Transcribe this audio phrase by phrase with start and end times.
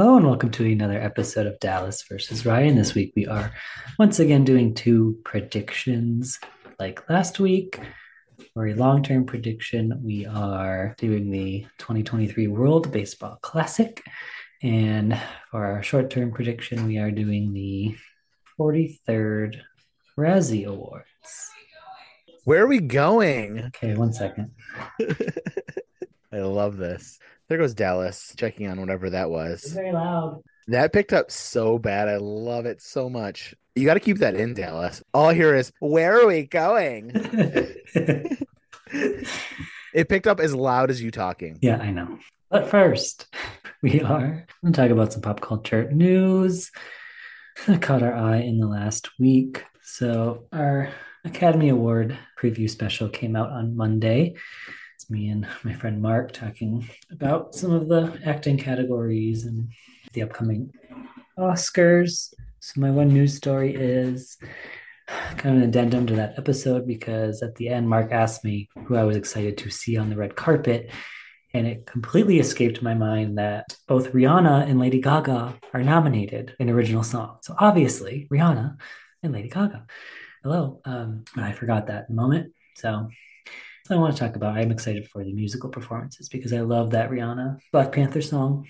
[0.00, 2.74] Hello and welcome to another episode of Dallas versus Ryan.
[2.74, 3.52] This week we are
[3.98, 6.40] once again doing two predictions.
[6.78, 7.78] Like last week,
[8.54, 14.02] for a long term prediction, we are doing the 2023 World Baseball Classic.
[14.62, 17.94] And for our short term prediction, we are doing the
[18.58, 19.60] 43rd
[20.16, 21.50] Razzie Awards.
[22.44, 23.64] Where are we going?
[23.66, 24.52] Okay, one second.
[26.32, 27.18] I love this.
[27.50, 29.64] There goes Dallas checking on whatever that was.
[29.64, 30.40] very loud.
[30.68, 32.08] That picked up so bad.
[32.08, 33.56] I love it so much.
[33.74, 35.02] You got to keep that in, Dallas.
[35.12, 37.10] All I hear is, Where are we going?
[38.92, 41.58] it picked up as loud as you talking.
[41.60, 42.20] Yeah, I know.
[42.50, 43.26] But first,
[43.82, 46.70] we are going to talk about some pop culture news
[47.66, 49.64] that caught our eye in the last week.
[49.82, 50.90] So, our
[51.24, 54.36] Academy Award preview special came out on Monday.
[55.10, 59.68] Me and my friend Mark talking about some of the acting categories and
[60.12, 60.72] the upcoming
[61.38, 62.32] Oscars.
[62.60, 64.38] So, my one news story is
[65.36, 68.96] kind of an addendum to that episode because at the end, Mark asked me who
[68.96, 70.90] I was excited to see on the red carpet.
[71.52, 76.70] And it completely escaped my mind that both Rihanna and Lady Gaga are nominated in
[76.70, 77.38] original song.
[77.42, 78.76] So obviously, Rihanna
[79.24, 79.86] and Lady Gaga.
[80.44, 80.80] Hello.
[80.84, 82.52] Um, I forgot that moment.
[82.76, 83.08] So,
[83.90, 84.56] I want to talk about.
[84.56, 88.66] I'm excited for the musical performances because I love that Rihanna Black Panther song.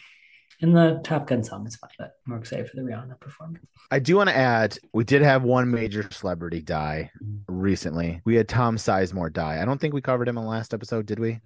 [0.62, 3.64] And the Top Gun song is fine, but I'm more excited for the Rihanna performance.
[3.90, 7.10] I do want to add, we did have one major celebrity die
[7.48, 8.20] recently.
[8.26, 9.62] We had Tom Sizemore die.
[9.62, 11.40] I don't think we covered him in the last episode, did we?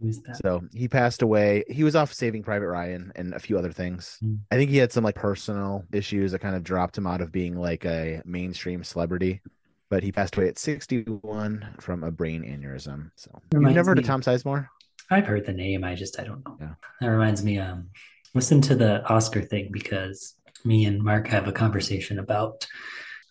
[0.00, 0.40] That?
[0.42, 1.64] So he passed away.
[1.68, 4.18] He was off Saving Private Ryan and a few other things.
[4.22, 4.38] Mm.
[4.50, 7.32] I think he had some like personal issues that kind of dropped him out of
[7.32, 9.40] being like a mainstream celebrity.
[9.88, 13.10] But he passed away at 61 from a brain aneurysm.
[13.16, 14.68] So you've never heard me- of Tom Sizemore?
[15.10, 15.84] I've heard the name.
[15.84, 16.56] I just I don't know.
[16.60, 16.74] Yeah.
[17.00, 17.58] That reminds me.
[17.58, 17.90] Um,
[18.34, 22.66] listen to the Oscar thing because me and Mark have a conversation about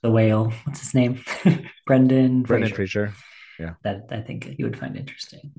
[0.02, 0.54] the whale.
[0.64, 1.22] What's his name?
[1.86, 2.44] Brendan.
[2.44, 3.14] Brendan Fraser.
[3.58, 3.78] Fraser.
[3.84, 5.52] That I think you would find interesting.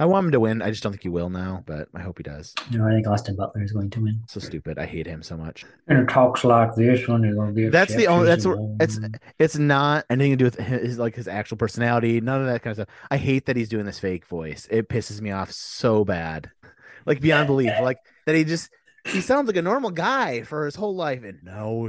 [0.00, 0.62] I want him to win.
[0.62, 2.54] I just don't think he will now, but I hope he does.
[2.70, 4.20] No, I think Austin Butler is going to win.
[4.28, 4.78] So stupid.
[4.78, 5.64] I hate him so much.
[5.88, 7.68] And it talks like this one is going to be.
[7.68, 8.26] That's the only.
[8.26, 9.00] That's what it's.
[9.38, 12.20] It's not anything to do with his like his actual personality.
[12.20, 12.96] None of that kind of stuff.
[13.10, 14.68] I hate that he's doing this fake voice.
[14.70, 16.50] It pisses me off so bad,
[17.04, 17.72] like beyond belief.
[17.82, 18.70] Like that he just
[19.06, 21.22] he sounds like a normal guy for his whole life.
[21.24, 21.88] And no.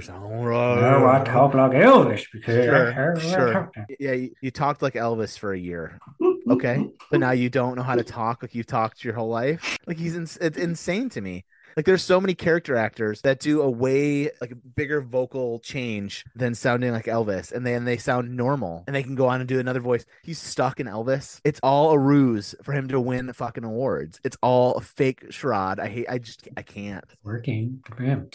[0.82, 3.72] No, I talk like Elvis because Sure, sure.
[4.00, 6.00] Yeah, you, you talked like Elvis for a year.
[6.50, 9.78] Okay, but now you don't know how to talk like you've talked your whole life.
[9.86, 11.46] Like he's ins- it's insane to me.
[11.76, 16.56] Like there's so many character actors that do a way like bigger vocal change than
[16.56, 19.60] sounding like Elvis, and then they sound normal, and they can go on and do
[19.60, 20.06] another voice.
[20.24, 21.42] He's stuck in Elvis.
[21.44, 24.20] It's all a ruse for him to win fucking awards.
[24.24, 25.80] It's all a fake charade.
[25.80, 26.08] I hate.
[26.10, 27.06] I just I can't.
[27.24, 28.30] Working him.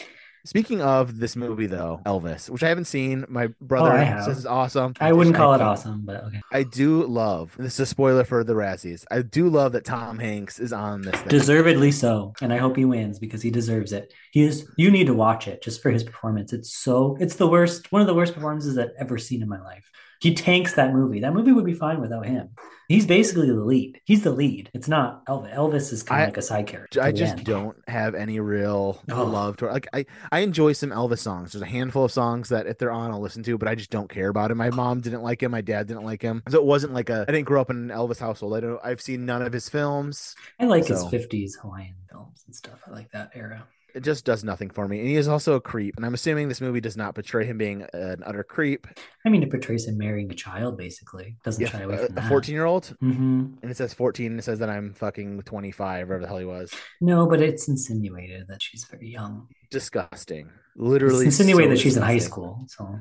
[0.46, 4.46] Speaking of this movie though, Elvis, which I haven't seen, my brother Oh, says is
[4.46, 4.92] awesome.
[5.00, 6.40] I wouldn't call it awesome, but okay.
[6.52, 9.04] I do love this is a spoiler for the Razzies.
[9.10, 11.28] I do love that Tom Hanks is on this thing.
[11.28, 14.12] Deservedly so, and I hope he wins because he deserves it.
[14.32, 14.68] He is.
[14.76, 16.52] You need to watch it just for his performance.
[16.52, 17.16] It's so.
[17.20, 17.90] It's the worst.
[17.90, 19.88] One of the worst performances I've ever seen in my life.
[20.20, 21.20] He tanks that movie.
[21.20, 22.50] That movie would be fine without him.
[22.88, 24.00] He's basically the lead.
[24.04, 24.70] He's the lead.
[24.74, 25.54] It's not Elvis.
[25.54, 27.02] Elvis is kind of like a side character.
[27.02, 27.44] I just end.
[27.44, 29.24] don't have any real Oh.
[29.24, 31.52] love to like I I enjoy some Elvis songs.
[31.52, 33.90] There's a handful of songs that if they're on I'll listen to, but I just
[33.90, 34.58] don't care about him.
[34.58, 36.42] My mom didn't like him, my dad didn't like him.
[36.48, 38.54] So it wasn't like a I didn't grow up in an Elvis household.
[38.56, 40.34] I don't I've seen none of his films.
[40.60, 42.80] I like his '50s Hawaiian films and stuff.
[42.86, 43.66] I like that era.
[43.94, 44.98] It just does nothing for me.
[44.98, 45.94] And he is also a creep.
[45.96, 48.88] And I'm assuming this movie does not portray him being an utter creep.
[49.24, 50.76] I mean, it portrays him marrying a child.
[50.76, 52.28] Basically, doesn't Yeah, shy away a- from a that.
[52.28, 52.73] 14 year old.
[53.00, 56.38] Hmm And it says 14 and it says that I'm fucking 25, whatever the hell
[56.38, 56.72] he was.
[57.00, 59.48] No, but it's insinuated that she's very young.
[59.70, 60.46] Disgusting.
[60.46, 62.64] It's Literally insinuated so that she's in high school.
[62.68, 63.00] So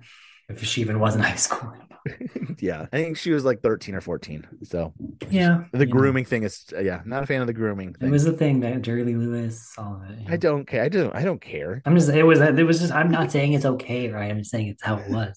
[0.50, 1.74] if she even was in high school,
[2.60, 4.46] yeah, I think she was like 13 or 14.
[4.64, 4.94] So
[5.30, 7.96] yeah, the you know, grooming thing is, uh, yeah, not a fan of the grooming
[8.02, 10.20] It was the thing that Jerry Lee Lewis, all of it.
[10.20, 10.38] you I know.
[10.38, 10.84] don't care.
[10.84, 11.16] I don't.
[11.16, 11.82] I don't care.
[11.86, 12.10] I'm just.
[12.10, 12.40] It was.
[12.42, 12.94] It was just.
[12.94, 14.30] I'm not saying it's okay, right?
[14.30, 15.34] I'm just saying it's how it was.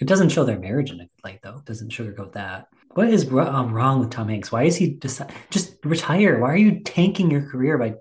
[0.00, 1.58] It doesn't show their marriage in a good light, though.
[1.58, 2.66] It doesn't sugarcoat that.
[2.96, 4.50] What is um, wrong with Tom Hanks?
[4.50, 5.20] Why is he just
[5.50, 6.40] just retire?
[6.40, 7.96] Why are you tanking your career by?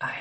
[0.00, 0.14] I,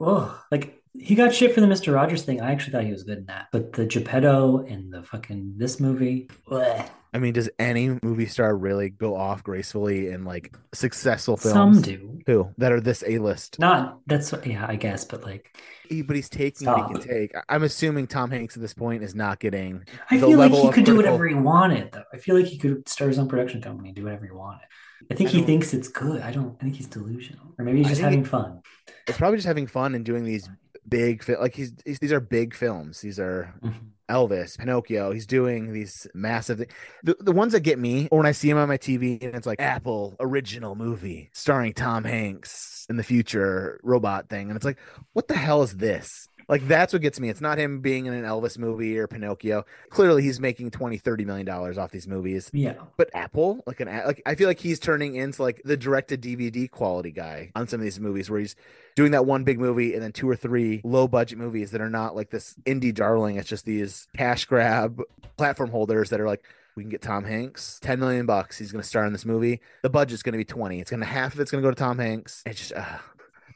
[0.00, 2.40] oh, like he got shit for the Mister Rogers thing.
[2.40, 5.80] I actually thought he was good in that, but the Geppetto and the fucking this
[5.80, 6.28] movie.
[6.48, 6.88] bleh.
[7.14, 11.76] I mean, does any movie star really go off gracefully in like successful films?
[11.76, 12.18] Some do.
[12.26, 13.58] Who that are this A list?
[13.58, 15.54] Not that's what- yeah, I guess, but like
[15.90, 17.32] But he's taking what he can take.
[17.50, 19.84] I'm assuming Tom Hanks at this point is not getting.
[20.10, 22.04] I the feel like he could do whatever he wanted, though.
[22.14, 24.64] I feel like he could start his own production company and do whatever he wanted.
[25.10, 26.22] I think I he thinks it's good.
[26.22, 27.54] I don't I think he's delusional.
[27.58, 28.60] Or maybe he's just having it- fun.
[29.06, 30.48] It's probably just having fun and doing these
[30.88, 33.00] big like he's, he's these are big films.
[33.00, 33.74] These are Mhm.
[34.10, 35.10] Elvis, Pinocchio.
[35.12, 36.58] He's doing these massive
[37.02, 39.34] the, the ones that get me or when I see him on my TV and
[39.34, 44.48] it's like Apple original movie starring Tom Hanks in the future robot thing.
[44.48, 44.78] And it's like,
[45.14, 46.28] what the hell is this?
[46.52, 47.30] Like that's what gets me.
[47.30, 49.64] It's not him being in an Elvis movie or Pinocchio.
[49.88, 52.50] Clearly he's making 20, 30 million dollars off these movies.
[52.52, 52.74] Yeah.
[52.98, 56.18] But Apple, like an like I feel like he's turning into like the direct to
[56.18, 58.54] DVD quality guy on some of these movies where he's
[58.96, 61.88] doing that one big movie and then two or three low budget movies that are
[61.88, 63.36] not like this indie darling.
[63.36, 65.00] It's just these cash grab
[65.38, 66.44] platform holders that are like,
[66.76, 68.58] we can get Tom Hanks, 10 million bucks.
[68.58, 69.60] He's going to star in this movie.
[69.82, 70.80] The budget's going to be 20.
[70.80, 72.42] It's going to half of it's going to go to Tom Hanks.
[72.46, 72.98] It's just, uh,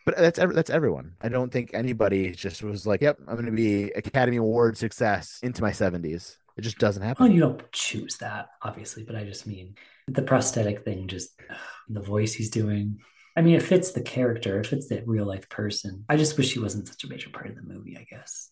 [0.07, 1.13] but that's that's everyone.
[1.21, 5.41] I don't think anybody just was like, "Yep, I'm going to be Academy Award success
[5.43, 7.27] into my 70s." It just doesn't happen.
[7.27, 9.75] Well, you don't choose that, obviously, but I just mean
[10.09, 11.57] the prosthetic thing, just ugh,
[11.89, 13.01] the voice he's doing.
[13.37, 16.05] I mean, it fits the character, it fits the real life person.
[16.09, 18.51] I just wish he wasn't such a major part of the movie, I guess.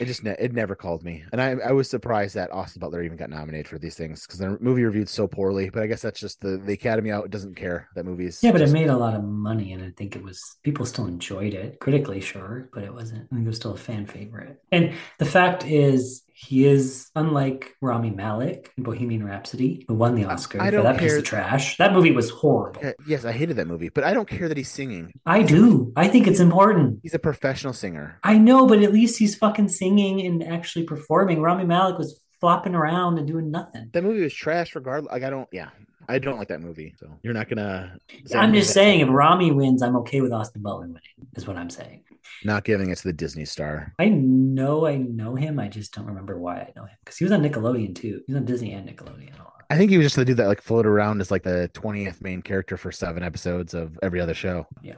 [0.00, 3.02] It just ne- it never called me, and I I was surprised that Austin Butler
[3.04, 5.70] even got nominated for these things because the movie reviewed so poorly.
[5.70, 8.40] But I guess that's just the the Academy out doesn't care that movies.
[8.42, 11.06] Yeah, but it made a lot of money, and I think it was people still
[11.06, 13.28] enjoyed it critically, sure, but it wasn't.
[13.30, 14.60] I think it was still a fan favorite.
[14.72, 20.24] And the fact is, he is unlike Rami Malek in Bohemian Rhapsody, who won the
[20.24, 21.76] Oscar I for that piece of trash.
[21.76, 22.82] That movie was horrible.
[23.06, 25.12] Yes, I hated that movie, but I don't care that he's singing.
[25.24, 25.92] I do.
[25.94, 26.98] I think it's important.
[27.04, 28.18] He's a professional singer.
[28.24, 31.40] I know, but at least he's fucking singing and actually performing.
[31.40, 33.90] Rami Malek was flopping around and doing nothing.
[33.92, 35.12] That movie was trash, regardless.
[35.12, 35.70] Like I don't, yeah,
[36.08, 36.94] I don't like that movie.
[36.98, 37.96] So you're not gonna.
[38.34, 41.00] I'm just saying, if Rami wins, I'm okay with Austin Butler winning.
[41.36, 42.04] Is what I'm saying.
[42.44, 43.92] not giving it to the Disney star.
[43.98, 45.58] I know I know him.
[45.58, 48.22] I just don't remember why I know him because he was on Nickelodeon too.
[48.26, 49.34] He was on Disney and Nickelodeon.
[49.34, 49.50] a lot.
[49.70, 52.20] I think he was just the dude that like floated around as like the twentieth
[52.20, 54.66] main character for seven episodes of every other show.
[54.82, 54.96] Yeah,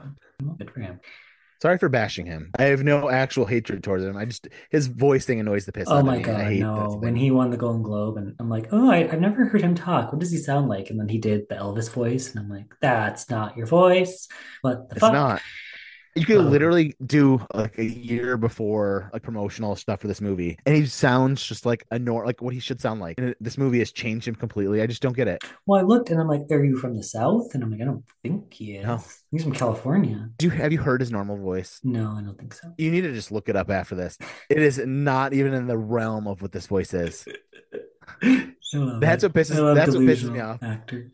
[0.57, 0.99] good for him.
[1.61, 2.51] Sorry for bashing him.
[2.57, 4.15] I have no actual hatred towards him.
[4.17, 6.31] I just his voice thing annoys the piss oh out Oh of my me.
[6.33, 6.97] I god, hate no!
[6.99, 9.73] When he won the Golden Globe, and I'm like, oh, I, I've never heard him
[9.75, 10.11] talk.
[10.11, 10.89] What does he sound like?
[10.89, 14.27] And then he did the Elvis voice, and I'm like, that's not your voice.
[14.61, 15.13] What the It's fuck?
[15.13, 15.41] not.
[16.17, 20.57] You could Um, literally do like a year before like promotional stuff for this movie,
[20.65, 23.17] and he sounds just like a nor like what he should sound like.
[23.19, 24.81] And this movie has changed him completely.
[24.81, 25.43] I just don't get it.
[25.65, 27.53] Well, I looked and I'm like, are you from the South?
[27.53, 28.85] And I'm like, I don't think he is.
[28.85, 29.01] No.
[29.31, 30.29] He's from California.
[30.37, 31.79] Do you have you heard his normal voice?
[31.83, 32.73] No, I don't think so.
[32.77, 34.17] You need to just look it up after this.
[34.49, 37.25] It is not even in the realm of what this voice is.
[38.21, 39.27] That's it.
[39.27, 40.61] what pisses- that's what pisses me off.
[40.61, 41.11] Actors.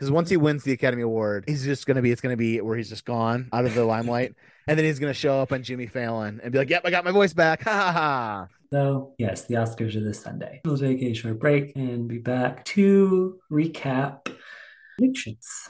[0.00, 2.74] Because once he wins the Academy Award, he's just gonna be it's gonna be where
[2.74, 4.34] he's just gone out of the limelight,
[4.66, 7.04] and then he's gonna show up on Jimmy Fallon and be like, "Yep, I got
[7.04, 8.48] my voice back." Ha ha ha.
[8.72, 10.62] So, yes, the Oscars are this Sunday.
[10.64, 14.32] We'll take a short break and be back to recap
[14.96, 15.68] predictions.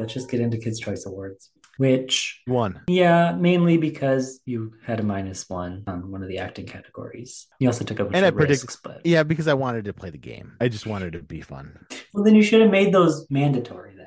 [0.00, 2.80] Let's just get into Kids' Choice Awards, which, One.
[2.88, 7.46] yeah, mainly because you had a minus one on one of the acting categories.
[7.60, 10.10] You also took a And I predict- risks, but Yeah, because I wanted to play
[10.10, 10.52] the game.
[10.60, 11.78] I just wanted to be fun.
[12.12, 14.06] well, then you should have made those mandatory then.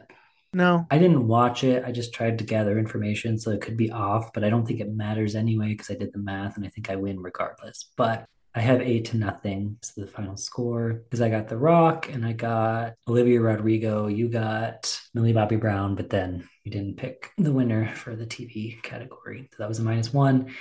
[0.55, 1.83] No, I didn't watch it.
[1.83, 4.81] I just tried to gather information, so it could be off, but I don't think
[4.81, 7.89] it matters anyway because I did the math and I think I win regardless.
[7.97, 9.77] But I have eight to nothing.
[9.79, 14.05] It's the final score because I got The Rock and I got Olivia Rodrigo.
[14.07, 18.81] You got Millie Bobby Brown, but then you didn't pick the winner for the TV
[18.83, 19.49] category.
[19.51, 20.53] So that was a minus one.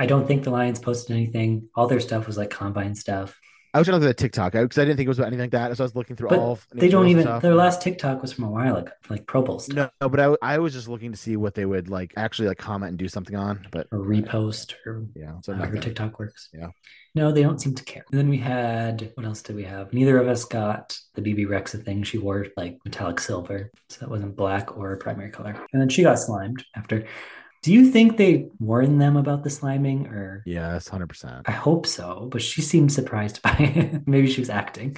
[0.00, 1.68] I don't think the Lions posted anything.
[1.76, 3.38] All their stuff was like combine stuff.
[3.78, 5.44] I was trying to look at TikTok because I didn't think it was about anything
[5.44, 5.76] like that.
[5.76, 6.58] So I was looking through But all.
[6.74, 7.42] They don't even, stuff.
[7.42, 9.92] their last TikTok was from a while ago, like Pro Bowl stuff.
[10.00, 12.58] No, but I, I was just looking to see what they would like actually like
[12.58, 13.68] comment and do something on.
[13.70, 15.82] But Or repost or yeah, so however nothing.
[15.82, 16.48] TikTok works.
[16.52, 16.70] Yeah.
[17.14, 18.04] No, they don't seem to care.
[18.10, 19.92] And then we had what else did we have?
[19.92, 22.02] Neither of us got the Bebe Rexha thing.
[22.02, 25.54] She wore like metallic silver, so that wasn't black or a primary color.
[25.72, 27.06] And then she got slimed after.
[27.62, 31.48] Do you think they warned them about the sliming, or Yes, hundred percent.
[31.48, 32.28] I hope so?
[32.30, 34.06] But she seemed surprised by it.
[34.06, 34.96] Maybe she was acting.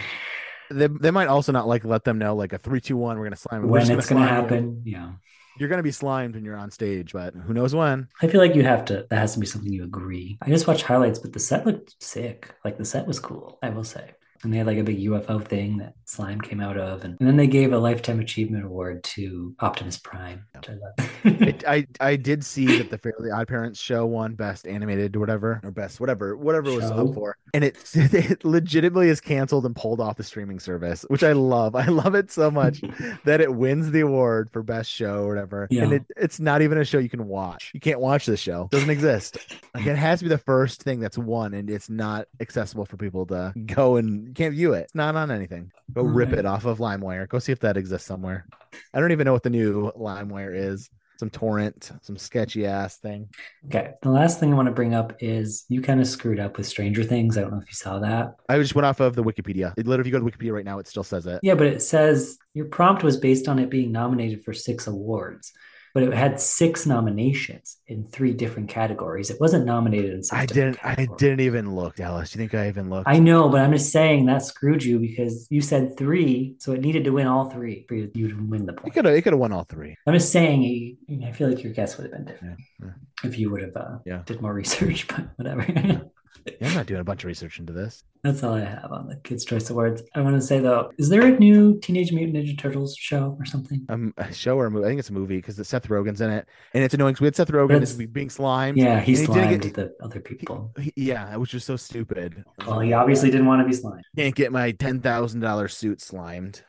[0.71, 3.19] They, they might also not like let them know like a three, two, one.
[3.19, 3.63] We're gonna slime.
[3.63, 4.25] We're when it's going to slime you.
[4.29, 5.11] happen, yeah.
[5.59, 8.09] You're gonna be slimed when you're on stage, but who knows when?
[8.23, 9.07] I feel like you have to.
[9.11, 10.39] That has to be something you agree.
[10.41, 12.55] I just watched highlights, but the set looked sick.
[12.65, 13.59] Like the set was cool.
[13.63, 14.13] I will say.
[14.43, 17.29] And they had like a big UFO thing that slime came out of, and, and
[17.29, 21.11] then they gave a lifetime achievement award to Optimus Prime, which I love.
[21.23, 25.21] It, I I did see that the Fairly Odd Parents show won best animated or
[25.21, 27.09] whatever or best whatever whatever it was Show?
[27.09, 31.23] up for, and it it legitimately is canceled and pulled off the streaming service, which
[31.23, 31.75] I love.
[31.75, 32.81] I love it so much
[33.25, 36.79] that it wins the award for best show or whatever, and it, it's not even
[36.79, 37.71] a show you can watch.
[37.75, 39.37] You can't watch this show; it doesn't exist.
[39.75, 42.97] Like it has to be the first thing that's won, and it's not accessible for
[42.97, 44.83] people to go and you can't view it.
[44.83, 45.73] It's not on anything.
[45.93, 46.39] Go rip hmm.
[46.39, 47.29] it off of LimeWire.
[47.29, 48.47] Go see if that exists somewhere.
[48.95, 50.89] I don't even know what the new LimeWire is.
[51.19, 53.29] Some torrent, some sketchy ass thing.
[53.67, 53.91] Okay.
[54.03, 56.67] The last thing I want to bring up is you kind of screwed up with
[56.67, 57.37] Stranger Things.
[57.37, 58.37] I don't know if you saw that.
[58.49, 59.75] I just went off of the Wikipedia.
[59.77, 61.41] It literally, if you go to Wikipedia right now, it still says it.
[61.43, 65.53] Yeah, but it says your prompt was based on it being nominated for six awards
[65.95, 69.31] but it had six nominations in three different categories.
[69.31, 70.23] It wasn't nominated in.
[70.33, 70.79] I didn't.
[70.85, 72.31] I didn't even look, Dallas.
[72.31, 73.09] Do you think I even looked?
[73.09, 76.81] I know, but I'm just saying that screwed you because you said three, so it
[76.81, 78.89] needed to win all three for you to win the point.
[78.89, 79.15] It could have.
[79.15, 79.97] It could have won all three.
[80.07, 80.97] I'm just saying.
[81.25, 83.29] I feel like your guess would have been different yeah, yeah.
[83.29, 84.23] if you would have uh, yeah.
[84.27, 85.67] did more research, but whatever.
[86.47, 88.03] Yeah, I'm not doing a bunch of research into this.
[88.23, 90.03] That's all I have on the Kids' Choice Awards.
[90.15, 93.45] I want to say though, is there a new Teenage Mutant Ninja Turtles show or
[93.45, 93.87] something?
[93.89, 94.85] Um, a show or a movie?
[94.85, 97.13] I think it's a movie because Seth Rogen's in it, and it's annoying.
[97.13, 98.77] Because we had Seth Rogen is being slimed.
[98.77, 100.73] Yeah, he slimed get, the other people.
[100.79, 102.45] He, yeah, which was so stupid.
[102.67, 104.05] Well, he obviously didn't want to be slimed.
[104.17, 106.63] Can't get my ten thousand dollar suit slimed.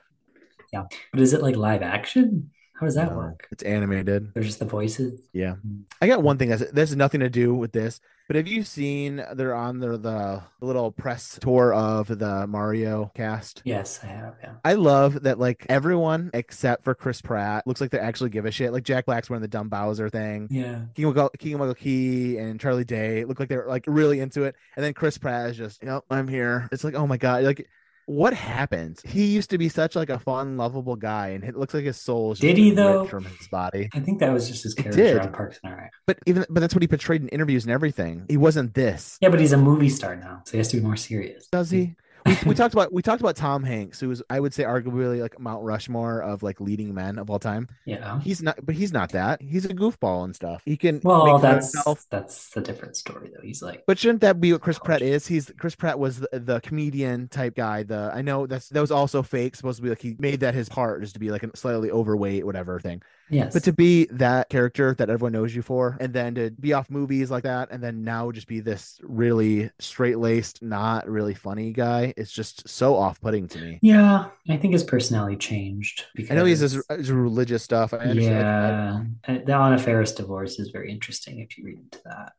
[0.71, 2.51] Yeah, but is it like live action?
[2.79, 3.47] How does that no, work?
[3.51, 4.33] It's animated.
[4.33, 5.21] There's just the voices.
[5.33, 5.81] Yeah, hmm.
[6.01, 7.99] I got one thing that's there's nothing to do with this,
[8.31, 13.61] but have you seen they're on the, the little press tour of the Mario cast?
[13.65, 14.35] Yes, I have.
[14.41, 14.53] Yeah.
[14.63, 18.51] I love that like everyone except for Chris Pratt looks like they actually give a
[18.51, 18.71] shit.
[18.71, 20.47] Like Jack Black's wearing the dumb Bowser thing.
[20.49, 20.79] Yeah.
[20.95, 24.55] King of Keegan-Michael Key and Charlie Day look like they're like really into it.
[24.77, 26.69] And then Chris Pratt is just, yep, I'm here.
[26.71, 27.67] It's like, oh my god, like
[28.05, 28.99] what happened?
[29.05, 31.97] He used to be such like a fun, lovable guy, and it looks like his
[31.97, 33.89] soul did he though from his body.
[33.93, 35.91] I think that was just his character on Parks and Rec.
[36.07, 38.25] But even but that's what he portrayed in interviews and everything.
[38.29, 39.17] He wasn't this.
[39.21, 41.47] Yeah, but he's a movie star now, so he has to be more serious.
[41.51, 41.95] Does he?
[42.25, 45.21] We, we talked about we talked about Tom Hanks, who was I would say arguably
[45.21, 47.67] like Mount Rushmore of like leading men of all time.
[47.85, 49.41] Yeah, he's not, but he's not that.
[49.41, 50.61] He's a goofball and stuff.
[50.65, 51.75] He can well, that's
[52.09, 53.41] that's a different story though.
[53.41, 55.27] He's like, but shouldn't that be what Chris Pratt is?
[55.27, 57.83] He's Chris Pratt was the, the comedian type guy.
[57.83, 59.55] The I know that's that was also fake.
[59.55, 61.91] Supposed to be like he made that his part just to be like a slightly
[61.91, 63.01] overweight whatever thing.
[63.31, 63.53] Yes.
[63.53, 66.89] But to be that character that everyone knows you for, and then to be off
[66.89, 71.71] movies like that, and then now just be this really straight laced, not really funny
[71.71, 73.79] guy, it's just so off putting to me.
[73.81, 74.25] Yeah.
[74.49, 76.05] I think his personality changed.
[76.13, 76.31] Because...
[76.31, 77.93] I know he's his, his religious stuff.
[77.93, 79.03] I yeah.
[79.25, 79.37] I...
[79.37, 82.33] The Anna Faris divorce is very interesting if you read into that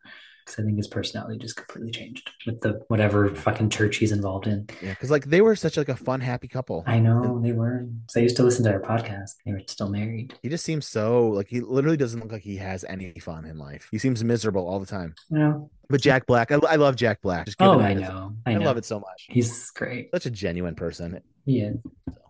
[0.44, 4.46] because I think his personality just completely changed with the whatever fucking church he's involved
[4.46, 4.68] in.
[4.82, 6.84] Yeah, because like they were such like a fun, happy couple.
[6.86, 7.86] I know they were.
[8.08, 9.32] So I used to listen to their podcast.
[9.44, 10.34] They were still married.
[10.42, 13.58] He just seems so like he literally doesn't look like he has any fun in
[13.58, 13.88] life.
[13.90, 15.14] He seems miserable all the time.
[15.30, 15.58] Yeah.
[15.88, 17.46] But Jack Black, I, I love Jack Black.
[17.46, 18.34] Just oh, I know.
[18.46, 18.62] I, know.
[18.62, 19.26] I love it so much.
[19.28, 20.08] He's great.
[20.14, 21.20] Such a genuine person.
[21.44, 21.72] Yeah.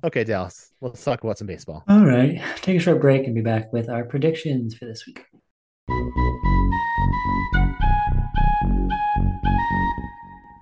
[0.03, 0.73] Okay, Dallas.
[0.81, 1.85] Let's talk about some baseball.
[1.89, 2.43] All right.
[2.57, 5.25] Take a short break and be back with our predictions for this week.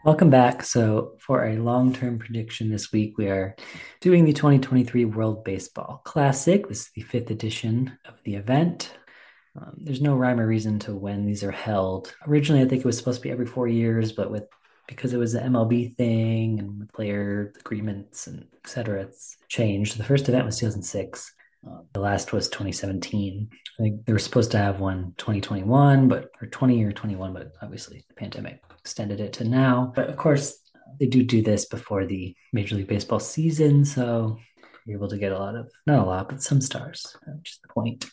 [0.03, 0.63] Welcome back.
[0.63, 3.55] So, for a long term prediction this week, we are
[4.01, 6.67] doing the 2023 World Baseball Classic.
[6.67, 8.95] This is the fifth edition of the event.
[9.61, 12.15] Um, there's no rhyme or reason to when these are held.
[12.27, 14.45] Originally, I think it was supposed to be every four years, but with
[14.89, 19.99] because it was the MLB thing and player agreements and etc., it's changed.
[19.99, 21.31] The first event was 2006.
[21.67, 23.49] Uh, the last was 2017.
[23.79, 27.53] I think they were supposed to have one 2021, but or 20 or 21, but
[27.63, 29.93] obviously the pandemic extended it to now.
[29.95, 30.59] But of course,
[30.99, 34.39] they do do this before the Major League Baseball season, so
[34.87, 37.59] you're able to get a lot of not a lot, but some stars, which is
[37.63, 38.07] the point.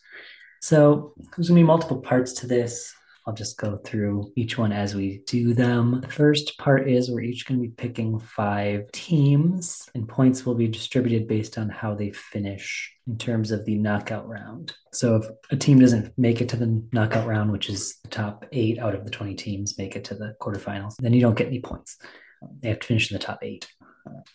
[0.61, 2.93] So there's gonna be multiple parts to this.
[3.27, 5.99] I'll just go through each one as we do them.
[5.99, 10.55] The first part is we're each going to be picking five teams, and points will
[10.55, 14.73] be distributed based on how they finish in terms of the knockout round.
[14.93, 18.45] So if a team doesn't make it to the knockout round, which is the top
[18.53, 21.47] eight out of the 20 teams make it to the quarterfinals, then you don't get
[21.47, 21.97] any points.
[22.61, 23.67] They have to finish in the top eight.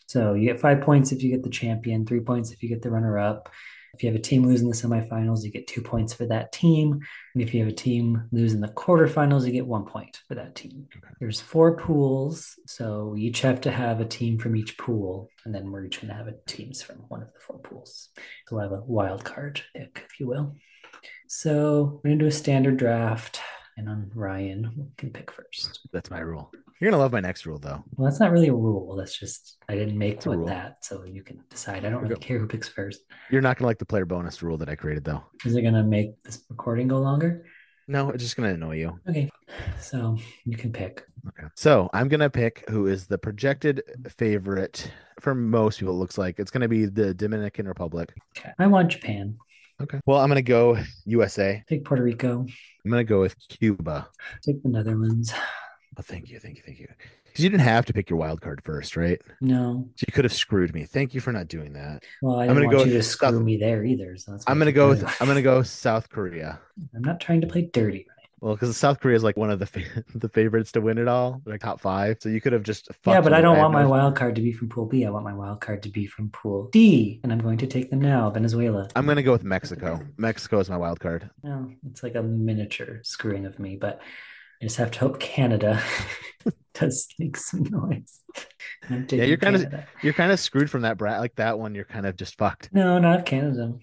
[0.07, 2.83] So you get five points if you get the champion, three points if you get
[2.83, 3.49] the runner up,
[3.95, 6.99] if you have a team losing the semifinals, you get two points for that team.
[7.35, 10.55] And if you have a team losing the quarterfinals, you get one point for that
[10.55, 10.87] team.
[10.97, 11.13] Okay.
[11.21, 12.59] There's four pools.
[12.67, 15.29] So we each have to have a team from each pool.
[15.45, 18.09] And then we're each going to have a teams from one of the four pools.
[18.49, 20.57] So we'll have a wild card pick, if you will.
[21.29, 23.41] So we're going to do a standard draft.
[23.77, 25.81] And on Ryan we can pick first.
[25.93, 26.51] That's my rule.
[26.83, 27.85] You're gonna love my next rule, though.
[27.95, 28.97] Well, that's not really a rule.
[28.97, 31.85] That's just I didn't make with that, so you can decide.
[31.85, 33.03] I don't really care who picks first.
[33.31, 35.23] You're not gonna like the player bonus rule that I created, though.
[35.45, 37.47] Is it gonna make this recording go longer?
[37.87, 38.99] No, it's just gonna annoy you.
[39.09, 39.31] Okay,
[39.79, 41.07] so you can pick.
[41.29, 43.85] Okay, so I'm gonna pick who is the projected
[44.19, 45.95] favorite for most people.
[45.95, 48.13] It looks like it's gonna be the Dominican Republic.
[48.37, 49.37] Okay, I want Japan.
[49.81, 50.01] Okay.
[50.05, 51.63] Well, I'm gonna go USA.
[51.69, 52.41] Take Puerto Rico.
[52.85, 54.09] I'm gonna go with Cuba.
[54.43, 55.33] Take the Netherlands.
[55.99, 56.89] Oh, thank you, thank you, thank you.
[57.25, 59.21] Because you didn't have to pick your wild card first, right?
[59.41, 59.89] No.
[59.97, 60.85] So you could have screwed me.
[60.85, 62.03] Thank you for not doing that.
[62.23, 64.17] Well, I I'm gonna go you to screw South- me there either.
[64.17, 66.61] So that's I'm gonna go with I'm gonna go South Korea.
[66.95, 67.99] I'm not trying to play dirty.
[67.99, 68.07] Right?
[68.41, 71.07] Well, because South Korea is like one of the fa- the favorites to win it
[71.07, 72.17] all, like top five.
[72.21, 73.33] So you could have just yeah, but.
[73.33, 75.05] I don't want my wild card to be from Pool B.
[75.07, 77.91] I want my wild card to be from Pool D, and I'm going to take
[77.91, 78.31] them now.
[78.31, 78.89] Venezuela.
[78.97, 80.01] I'm gonna go with Mexico.
[80.17, 81.31] Mexico is my wild card.
[81.45, 84.01] No, it's like a miniature screwing of me, but
[84.63, 85.83] I just have to hope Canada
[86.75, 88.21] does make some noise.
[88.91, 91.19] I'm you're kinda- You're kind of screwed from that brat.
[91.19, 92.69] Like that one, you're kind of just fucked.
[92.73, 93.75] No, not Canada.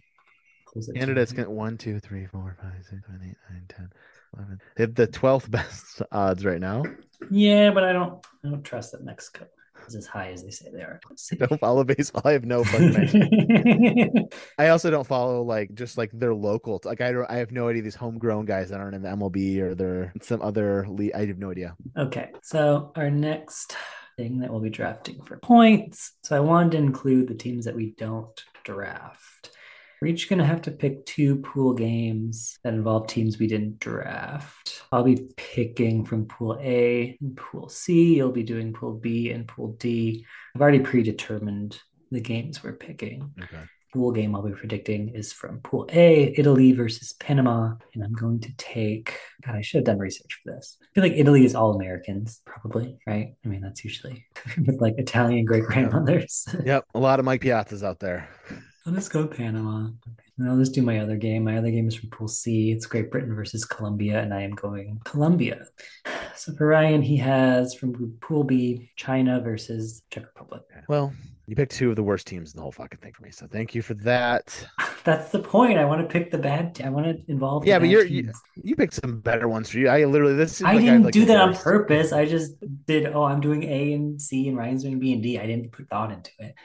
[0.66, 3.90] Close it to Canada's got one, two, three, four, five, six, seven, eight, nine, ten,
[4.38, 4.62] eleven.
[4.78, 6.84] They have the twelfth best odds right now.
[7.30, 8.26] Yeah, but I don't.
[8.46, 9.48] I don't trust that Mexico
[9.96, 11.00] as high as they say they are.
[11.38, 12.22] Don't follow baseball.
[12.26, 14.30] I have no fucking.
[14.58, 16.82] I also don't follow like just like their local.
[16.84, 19.60] Like I don't, I have no idea these homegrown guys that aren't in the MLB
[19.60, 21.14] or they're some other league.
[21.14, 21.76] I have no idea.
[21.98, 23.76] Okay, so our next
[24.18, 26.14] thing that we'll be drafting for points.
[26.24, 29.52] So I wanted to include the teams that we don't draft.
[30.02, 33.80] We're each going to have to pick two pool games that involve teams we didn't
[33.80, 34.82] draft.
[34.94, 38.16] I'll be picking from pool A and pool C.
[38.16, 40.26] You'll be doing pool B and pool D.
[40.56, 41.80] I've already predetermined
[42.12, 43.34] the games we're picking.
[43.44, 43.64] Okay.
[43.94, 47.74] Pool game I'll be predicting is from pool A, Italy versus Panama.
[47.94, 50.78] And I'm going to take, God, I should have done research for this.
[50.82, 53.34] I feel like Italy is all Americans, probably, right?
[53.44, 54.26] I mean, that's usually
[54.66, 56.48] with like Italian great grandmothers.
[56.64, 56.86] Yep.
[56.94, 58.30] A lot of Mike Piazzas out there.
[58.86, 59.90] Oh, I'll just go Panama.
[60.38, 61.44] And I'll just do my other game.
[61.44, 62.72] My other game is from Pool C.
[62.72, 65.66] It's Great Britain versus Colombia, and I am going Colombia.
[66.36, 70.62] So for Ryan, he has from Pool B, China versus Czech Republic.
[70.88, 71.12] Well,
[71.46, 73.32] you picked two of the worst teams in the whole fucking thing for me.
[73.32, 74.66] So thank you for that.
[75.04, 75.78] That's the point.
[75.78, 76.76] I want to pick the bad.
[76.76, 77.64] T- I want to involve.
[77.64, 79.90] the Yeah, but you're you, you picked some better ones for you.
[79.90, 80.62] I literally this.
[80.62, 82.14] I like didn't like do that on purpose.
[82.14, 82.54] I just
[82.86, 83.08] did.
[83.08, 85.40] Oh, I'm doing A and C, and Ryan's doing B and D.
[85.40, 86.56] I didn't put thought into it.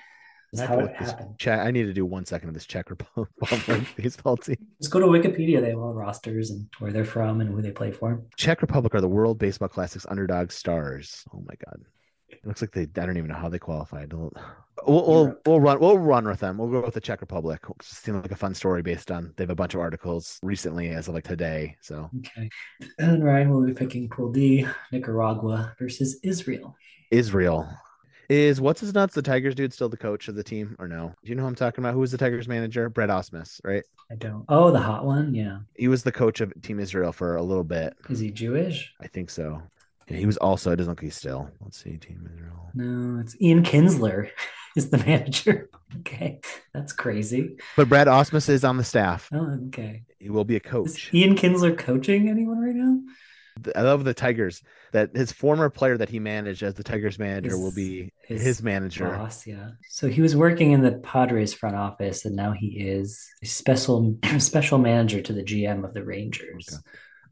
[0.60, 1.38] I That's how it happened.
[1.38, 3.28] Czech- I need to do one second of this Czech Republic
[3.96, 4.56] baseball team.
[4.80, 5.60] Just go to Wikipedia.
[5.60, 8.22] They have all the rosters and where they're from and who they play for.
[8.36, 11.24] Czech Republic are the World Baseball Classics underdog stars.
[11.34, 11.80] Oh my god.
[12.28, 14.12] It looks like they I don't even know how they qualified.
[14.12, 14.32] We'll
[14.86, 16.58] we'll, we'll, run we'll run with them.
[16.58, 17.60] We'll go with the Czech Republic.
[17.68, 20.90] It seems like a fun story based on they have a bunch of articles recently
[20.90, 21.76] as of like today.
[21.80, 22.50] So Okay.
[22.98, 26.76] And then Ryan will be picking Pool D, Nicaragua versus Israel.
[27.10, 27.68] Israel.
[28.28, 29.14] Is what's his nuts?
[29.14, 31.14] The Tigers dude still the coach of the team or no?
[31.22, 31.94] Do you know who I'm talking about?
[31.94, 32.88] Who was the Tigers manager?
[32.88, 33.84] Brett Ausmus, right?
[34.10, 34.44] I don't.
[34.48, 35.34] Oh, the hot one.
[35.34, 35.58] Yeah.
[35.74, 37.94] He was the coach of Team Israel for a little bit.
[38.08, 38.92] Is he Jewish?
[39.00, 39.62] I think so.
[40.08, 40.70] Yeah, he was also.
[40.72, 41.50] It doesn't look he's still.
[41.60, 42.70] Let's see, Team Israel.
[42.74, 44.30] No, it's Ian Kinsler
[44.76, 45.70] is the manager.
[46.00, 46.40] Okay.
[46.72, 47.56] That's crazy.
[47.76, 49.28] But Brad Ausmus is on the staff.
[49.32, 50.02] Oh, okay.
[50.18, 50.88] He will be a coach.
[50.88, 51.14] Is.
[51.14, 52.98] Ian Kinsler coaching anyone right now?
[53.76, 54.62] I love the Tigers.
[54.92, 58.42] That his former player that he managed as the Tigers manager His- will be his
[58.42, 59.08] his, manager.
[59.08, 59.70] Boss, yeah.
[59.90, 64.16] So he was working in the Padres front office, and now he is a special
[64.38, 66.68] special manager to the GM of the Rangers.
[66.72, 66.82] Okay.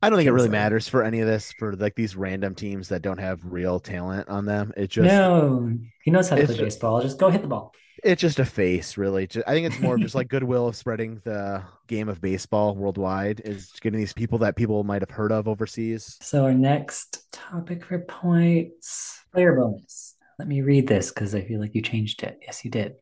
[0.04, 2.88] I don't think it really matters for any of this for like these random teams
[2.88, 4.72] that don't have real talent on them.
[4.76, 7.00] It just no, he knows how to play ju- baseball.
[7.00, 7.72] Just go hit the ball.
[8.02, 9.28] It's just a face, really.
[9.46, 13.40] I think it's more of just like goodwill of spreading the game of baseball worldwide
[13.44, 16.18] is getting these people that people might have heard of overseas.
[16.20, 20.16] So our next topic for points player bonus.
[20.38, 22.38] Let me read this because I feel like you changed it.
[22.42, 22.94] Yes, you did.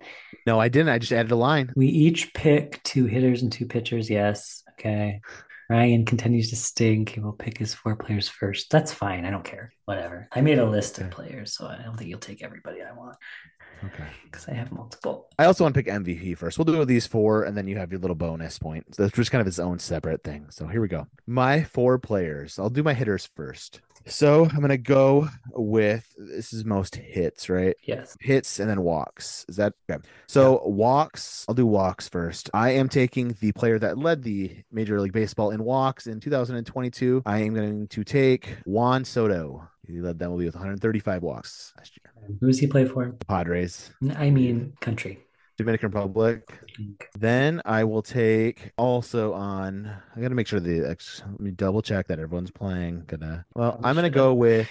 [0.46, 0.90] No, I didn't.
[0.90, 1.72] I just added a line.
[1.74, 4.10] We each pick two hitters and two pitchers.
[4.10, 4.62] Yes.
[4.72, 5.20] Okay.
[5.70, 7.10] Ryan continues to stink.
[7.10, 8.70] He will pick his four players first.
[8.72, 9.24] That's fine.
[9.24, 9.72] I don't care.
[9.84, 10.28] Whatever.
[10.32, 13.16] I made a list of players, so I don't think you'll take everybody I want
[13.84, 14.04] Okay.
[14.24, 15.28] because I have multiple.
[15.38, 16.58] I also want to pick MVP first.
[16.58, 18.96] We'll do these four, and then you have your little bonus point.
[18.96, 20.46] So it's just kind of its own separate thing.
[20.50, 21.06] So here we go.
[21.28, 22.58] My four players.
[22.58, 23.80] I'll do my hitters first.
[24.06, 27.76] So I'm gonna go with this is most hits, right?
[27.84, 28.16] Yes.
[28.20, 29.44] Hits and then walks.
[29.48, 30.02] Is that okay?
[30.26, 31.44] So walks.
[31.48, 32.50] I'll do walks first.
[32.54, 37.22] I am taking the player that led the Major League Baseball in walks in 2022.
[37.26, 39.68] I am going to take Juan Soto.
[39.86, 42.12] He led them will be with 135 walks last year.
[42.40, 43.10] Who does he play for?
[43.26, 45.18] Padres, I mean, country.
[45.60, 46.58] Dominican Republic.
[47.18, 49.90] Then I will take also on.
[50.16, 53.04] I gotta make sure the let me double check that everyone's playing.
[53.06, 54.68] Gonna well, I'm gonna go with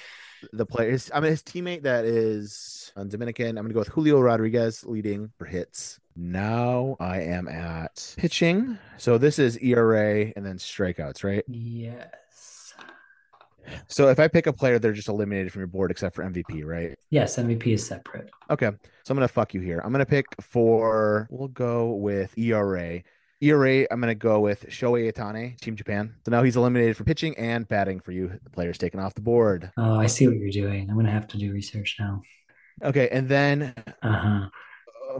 [0.53, 1.11] the players.
[1.13, 3.57] I'm his teammate that is on Dominican.
[3.57, 5.99] I'm gonna go with Julio Rodriguez leading for hits.
[6.15, 8.77] Now I am at pitching.
[8.97, 11.43] So this is ERA and then strikeouts, right?
[11.47, 12.07] Yes.
[13.87, 16.65] So if I pick a player, they're just eliminated from your board except for MVP,
[16.65, 16.97] right?
[17.09, 18.29] Yes, MVP is separate.
[18.49, 18.69] Okay.
[19.03, 19.81] So I'm gonna fuck you here.
[19.83, 23.01] I'm gonna pick for we'll go with ERA.
[23.41, 26.13] ERA, I'm going to go with Shohei Ohtani, Team Japan.
[26.25, 29.21] So now he's eliminated for pitching and batting for you, the players taken off the
[29.21, 29.71] board.
[29.77, 30.89] Oh, I see what you're doing.
[30.89, 32.21] I'm going to have to do research now.
[32.83, 34.49] Okay, and then Uh-huh.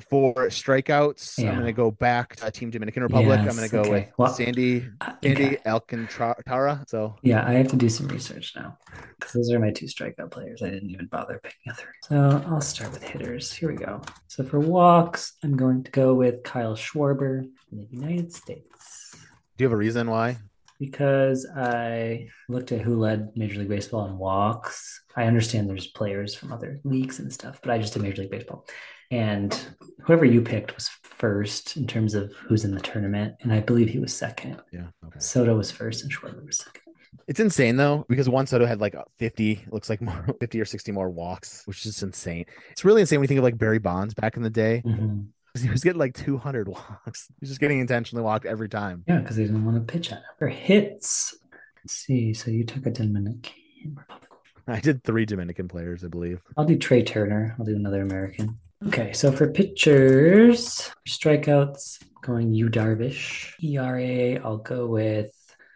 [0.10, 1.50] For strikeouts, Yeah.
[1.50, 3.40] I'm going to go back to Team Dominican Republic.
[3.40, 3.90] I'm going to go okay.
[3.90, 6.84] with Well, Sandy uh, think Sandy I- Alcantara.
[6.88, 8.78] So yeah, I have to do some research now
[9.18, 10.62] because those are my two strikeout players.
[10.62, 11.94] I didn't even bother picking a third.
[12.04, 13.52] So I'll start with hitters.
[13.52, 14.02] Here we go.
[14.28, 19.12] So for walks, I'm going to go with Kyle Schwarber in the United States.
[19.58, 20.38] do you have a reason why?
[20.80, 25.02] because I looked at who led Major League Baseball in walks.
[25.14, 28.32] I understand there's players from other leagues and stuff, but I just did Major League
[28.32, 28.66] Baseball.
[29.12, 29.58] And
[30.02, 33.36] whoever you picked was first in terms of who's in the tournament.
[33.42, 34.62] And I believe he was second.
[34.72, 34.88] Yeah.
[35.06, 35.20] Okay.
[35.20, 36.82] Soto was first and Schwarber was second.
[37.28, 40.92] It's insane though, because Juan Soto had like 50, looks like more 50 or 60
[40.92, 42.46] more walks, which is insane.
[42.72, 44.82] It's really insane when you think of like Barry Bonds back in the day.
[44.86, 45.28] Mhm.
[45.60, 47.28] He was getting like 200 walks.
[47.28, 49.04] He was just getting intentionally walked every time.
[49.08, 50.24] Yeah, because they didn't want to pitch at him.
[50.38, 51.36] For hits,
[51.84, 52.34] let's see.
[52.34, 53.52] So you took a Dominican
[53.96, 54.30] Republic.
[54.68, 56.42] I did three Dominican players, I believe.
[56.56, 57.56] I'll do Trea Turner.
[57.60, 58.60] I'll do another American.
[58.88, 63.52] Okay, so for pitchers, strikeouts, going Yu Darvish.
[63.62, 65.32] ERA, I'll go with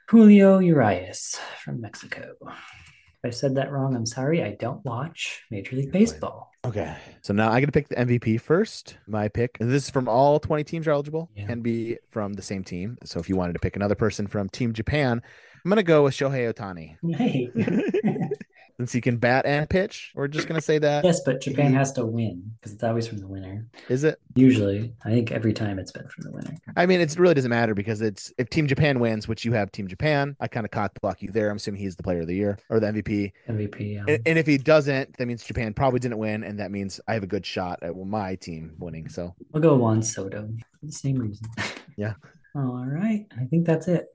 [0.10, 2.34] Julio Urias from Mexico.
[2.42, 4.42] If I said that wrong, I'm sorry.
[4.42, 6.50] I don't watch Major League Baseball.
[6.66, 6.96] Okay.
[7.22, 8.98] So now I get to pick the MVP first.
[9.06, 9.58] My pick.
[9.60, 11.30] This is from all 20 teams are eligible.
[11.36, 11.48] Yeah.
[11.48, 12.98] Can be from the same team.
[13.04, 15.22] So if you wanted to pick another person from Team Japan,
[15.66, 16.98] I'm gonna go with Shohei Ohtani.
[17.16, 17.50] Hey.
[18.84, 21.06] Since he can bat and pitch, we're just gonna say that.
[21.06, 23.66] yes, but Japan has to win because it's always from the winner.
[23.88, 24.20] Is it?
[24.36, 26.58] Usually, I think every time it's been from the winner.
[26.76, 29.72] I mean, it really doesn't matter because it's if Team Japan wins, which you have
[29.72, 31.50] Team Japan, I kind of cock block you there.
[31.50, 33.32] I'm assuming he's the player of the year or the MVP.
[33.48, 34.00] MVP.
[34.06, 37.14] And, and if he doesn't, that means Japan probably didn't win, and that means I
[37.14, 39.08] have a good shot at my team winning.
[39.08, 40.50] So I'll go Juan Soto
[40.82, 41.48] for the same reason.
[41.96, 42.16] Yeah.
[42.58, 43.26] All right.
[43.40, 44.10] I think that's it.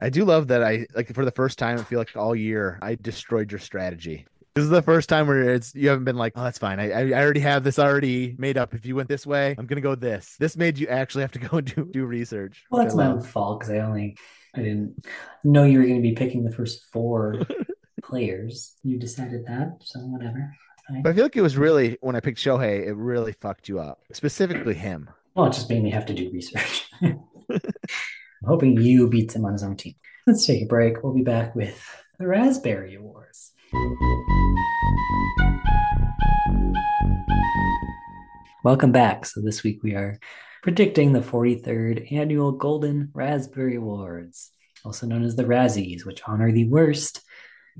[0.00, 1.78] I do love that I like for the first time.
[1.78, 4.26] I feel like all year I destroyed your strategy.
[4.54, 6.78] This is the first time where it's you haven't been like, oh, that's fine.
[6.78, 8.74] I I already have this already made up.
[8.74, 10.36] If you went this way, I'm gonna go this.
[10.38, 12.64] This made you actually have to go and do do research.
[12.70, 14.16] Well, that's my own fault because I only
[14.56, 15.06] I didn't
[15.42, 17.42] know you were going to be picking the first four
[18.02, 18.74] players.
[18.82, 20.54] You decided that, so whatever.
[21.02, 23.80] But I feel like it was really when I picked Shohei, it really fucked you
[23.80, 25.08] up, specifically him.
[25.34, 26.88] Well, it just made me have to do research.
[28.44, 29.94] I'm hoping you beats him on his own team.
[30.26, 31.02] Let's take a break.
[31.02, 31.82] We'll be back with
[32.18, 33.52] the Raspberry Awards.
[38.62, 39.24] Welcome back.
[39.24, 40.18] So this week we are
[40.62, 44.50] predicting the 43rd annual Golden Raspberry Awards,
[44.84, 47.22] also known as the Razzies, which honor the worst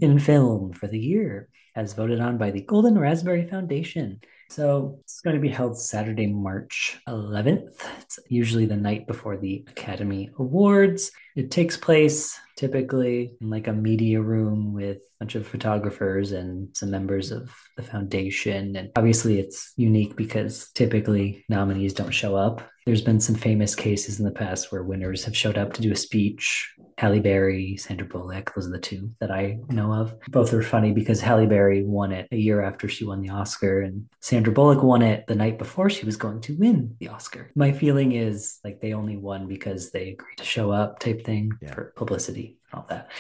[0.01, 4.23] in film for the year, as voted on by the Golden Raspberry Foundation.
[4.55, 7.75] So it's going to be held Saturday, March 11th.
[8.03, 11.11] It's usually the night before the Academy Awards.
[11.35, 16.69] It takes place typically in like a media room with a bunch of photographers and
[16.77, 18.77] some members of the foundation.
[18.77, 22.63] And obviously, it's unique because typically nominees don't show up.
[22.87, 25.91] There's been some famous cases in the past where winners have showed up to do
[25.91, 26.71] a speech.
[26.99, 30.15] Halle Berry, Sandra Bullock, those are the two that I know of.
[30.29, 33.81] Both are funny because Halle Berry won it a year after she won the Oscar,
[33.81, 37.51] and Sandra Bullock won it the night before she was going to win the Oscar.
[37.55, 41.53] My feeling is like they only won because they agreed to show up type thing
[41.63, 41.75] Yeah.
[41.75, 43.11] for publicity and all that.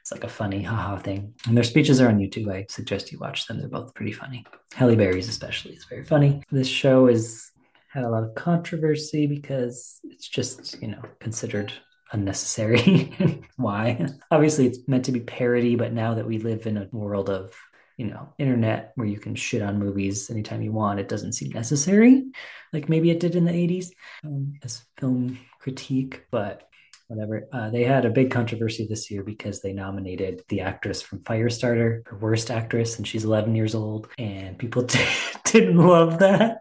[0.00, 1.32] It's like a funny haha thing.
[1.46, 2.52] And their speeches are on YouTube.
[2.52, 3.58] I suggest you watch them.
[3.58, 4.44] They're both pretty funny.
[4.74, 6.42] Halle Berry's especially is very funny.
[6.50, 7.50] This show is
[7.88, 11.72] had a lot of controversy because it's just, you know, considered
[12.12, 13.12] unnecessary.
[13.56, 14.06] Why?
[14.30, 17.54] Obviously it's meant to be parody, but now that we live in a world of
[17.96, 21.50] you know, internet where you can shit on movies anytime you want, it doesn't seem
[21.50, 22.24] necessary,
[22.72, 23.90] like maybe it did in the 80s
[24.24, 26.68] um, as film critique, but
[27.08, 27.46] whatever.
[27.52, 32.06] Uh, they had a big controversy this year because they nominated the actress from Firestarter
[32.08, 34.86] for worst actress, and she's 11 years old, and people
[35.44, 36.58] didn't love that.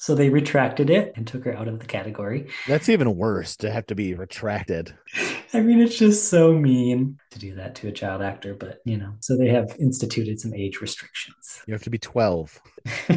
[0.00, 2.46] So they retracted it and took her out of the category.
[2.68, 4.94] That's even worse to have to be retracted.
[5.52, 8.96] I mean, it's just so mean to do that to a child actor, but you
[8.96, 11.62] know, so they have instituted some age restrictions.
[11.66, 12.62] You have to be 12.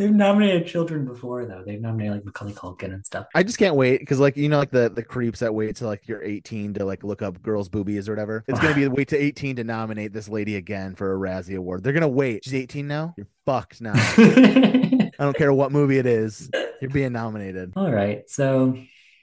[0.00, 1.62] They've nominated children before, though.
[1.62, 3.26] They've nominated like Macaulay Culkin and stuff.
[3.34, 5.88] I just can't wait because, like, you know, like the the creeps that wait till
[5.88, 8.42] like you're 18 to like look up girls' boobies or whatever.
[8.48, 11.84] It's gonna be wait to 18 to nominate this lady again for a Razzie Award.
[11.84, 12.44] They're gonna wait.
[12.44, 13.12] She's 18 now.
[13.18, 13.92] You're fucked now.
[13.94, 16.48] I don't care what movie it is.
[16.80, 17.74] You're being nominated.
[17.76, 18.68] All right, so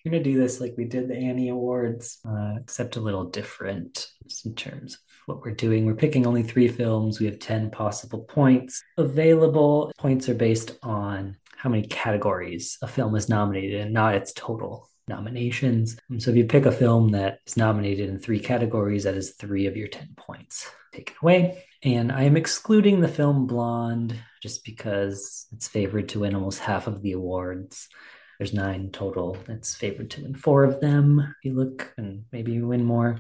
[0.06, 4.12] we're gonna do this like we did the Annie Awards, uh, except a little different
[4.46, 5.86] in terms of what we're doing.
[5.86, 7.20] We're picking only three films.
[7.20, 9.92] We have 10 possible points available.
[9.98, 14.90] Points are based on how many categories a film is nominated and not its total
[15.08, 15.98] nominations.
[16.10, 19.32] Um, so if you pick a film that is nominated in three categories, that is
[19.32, 21.66] three of your 10 points taken away.
[21.84, 26.88] And I am excluding the film Blonde just because it's favored to win almost half
[26.88, 27.90] of the awards.
[28.38, 29.38] There's nine total.
[29.47, 31.19] It's favored to win four of them.
[31.39, 33.19] If you look and maybe you win more.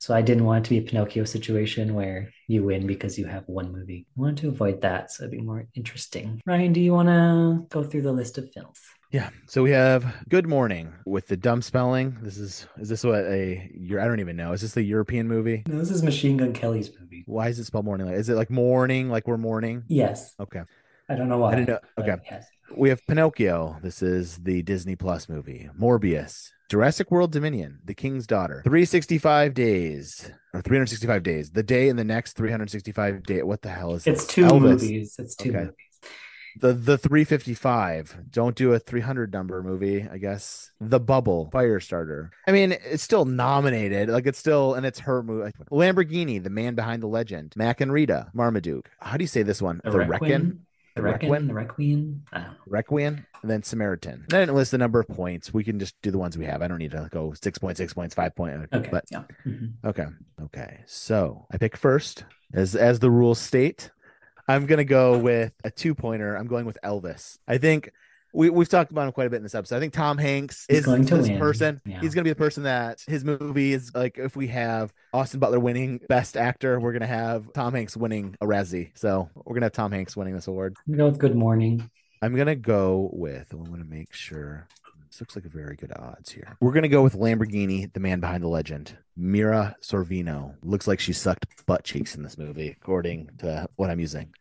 [0.00, 3.26] So I didn't want it to be a Pinocchio situation where you win because you
[3.26, 4.06] have one movie.
[4.16, 6.40] I wanted to avoid that, so it'd be more interesting.
[6.46, 8.78] Ryan, do you want to go through the list of films?
[9.10, 9.30] Yeah.
[9.46, 12.16] So we have Good Mourning with the dumb spelling.
[12.20, 14.52] This is is this what a I don't even know.
[14.52, 15.62] Is this the European movie?
[15.66, 17.24] No, this is Machine Gun Kelly's movie.
[17.26, 18.06] Why is it spelled morning?
[18.08, 19.84] Is it like morning, like we're mourning?
[19.88, 20.34] Yes.
[20.38, 20.60] Okay.
[21.08, 21.52] I don't know why.
[21.52, 21.80] I didn't know.
[21.98, 22.16] Okay.
[22.30, 22.46] Yes.
[22.76, 23.78] We have Pinocchio.
[23.82, 25.68] This is the Disney Plus movie.
[25.78, 26.50] Morbius.
[26.68, 32.04] Jurassic World Dominion, The King's Daughter, 365 days or 365 days, the day in the
[32.04, 33.42] next 365 day.
[33.42, 34.60] What the hell is it's two Elvis.
[34.60, 35.16] movies?
[35.18, 35.58] It's two okay.
[35.60, 35.74] movies.
[36.60, 38.18] The the 355.
[38.30, 40.70] Don't do a 300 number movie, I guess.
[40.78, 42.30] The Bubble, Firestarter.
[42.46, 44.10] I mean, it's still nominated.
[44.10, 45.52] Like it's still and it's her movie.
[45.70, 47.54] Lamborghini, The Man Behind the Legend.
[47.56, 48.90] Mack and Rita, Marmaduke.
[49.00, 49.80] How do you say this one?
[49.84, 50.66] The, the Requiem.
[50.98, 52.22] The Requiem, the Requiem,
[52.66, 54.26] Requiem, and then Samaritan.
[54.32, 55.54] I didn't list the number of points.
[55.54, 56.60] We can just do the ones we have.
[56.60, 58.66] I don't need to go six points, six points, five points.
[58.72, 58.88] Okay.
[58.90, 59.22] But yeah.
[59.46, 59.86] Mm-hmm.
[59.88, 60.06] okay,
[60.42, 60.80] okay.
[60.86, 63.90] So I pick first, as as the rules state.
[64.50, 66.34] I'm gonna go with a two pointer.
[66.34, 67.38] I'm going with Elvis.
[67.46, 67.92] I think
[68.32, 69.76] we, we've talked about him quite a bit in this episode.
[69.76, 71.38] I think Tom Hanks He's is going to this win.
[71.38, 71.80] person.
[71.84, 72.00] Yeah.
[72.00, 74.18] He's going to be the person that his movie is like.
[74.18, 78.36] If we have Austin Butler winning Best Actor, we're going to have Tom Hanks winning
[78.40, 78.90] a Razzie.
[78.96, 80.76] So we're going to have Tom Hanks winning this award.
[80.86, 81.90] I'm going with Good Mourning.
[82.20, 83.48] I'm going to go with.
[83.52, 84.66] I want to make sure.
[85.10, 86.54] This looks like a very good odds here.
[86.60, 88.94] We're going to go with Lamborghini, the man behind the legend.
[89.16, 90.54] Mira Sorvino.
[90.62, 94.34] Looks like she sucked butt cheeks in this movie, according to what I'm using.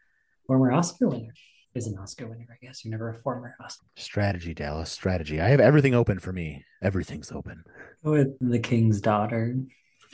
[0.46, 1.32] Former Oscar winner
[1.76, 2.84] is an Oscar winner, I guess.
[2.84, 3.86] You're never a former Oscar.
[3.96, 4.92] Strategy, Dallas.
[4.92, 5.40] Strategy.
[5.42, 6.66] I have everything open for me.
[6.82, 7.64] Everything's open.
[8.04, 9.56] With the King's Daughter.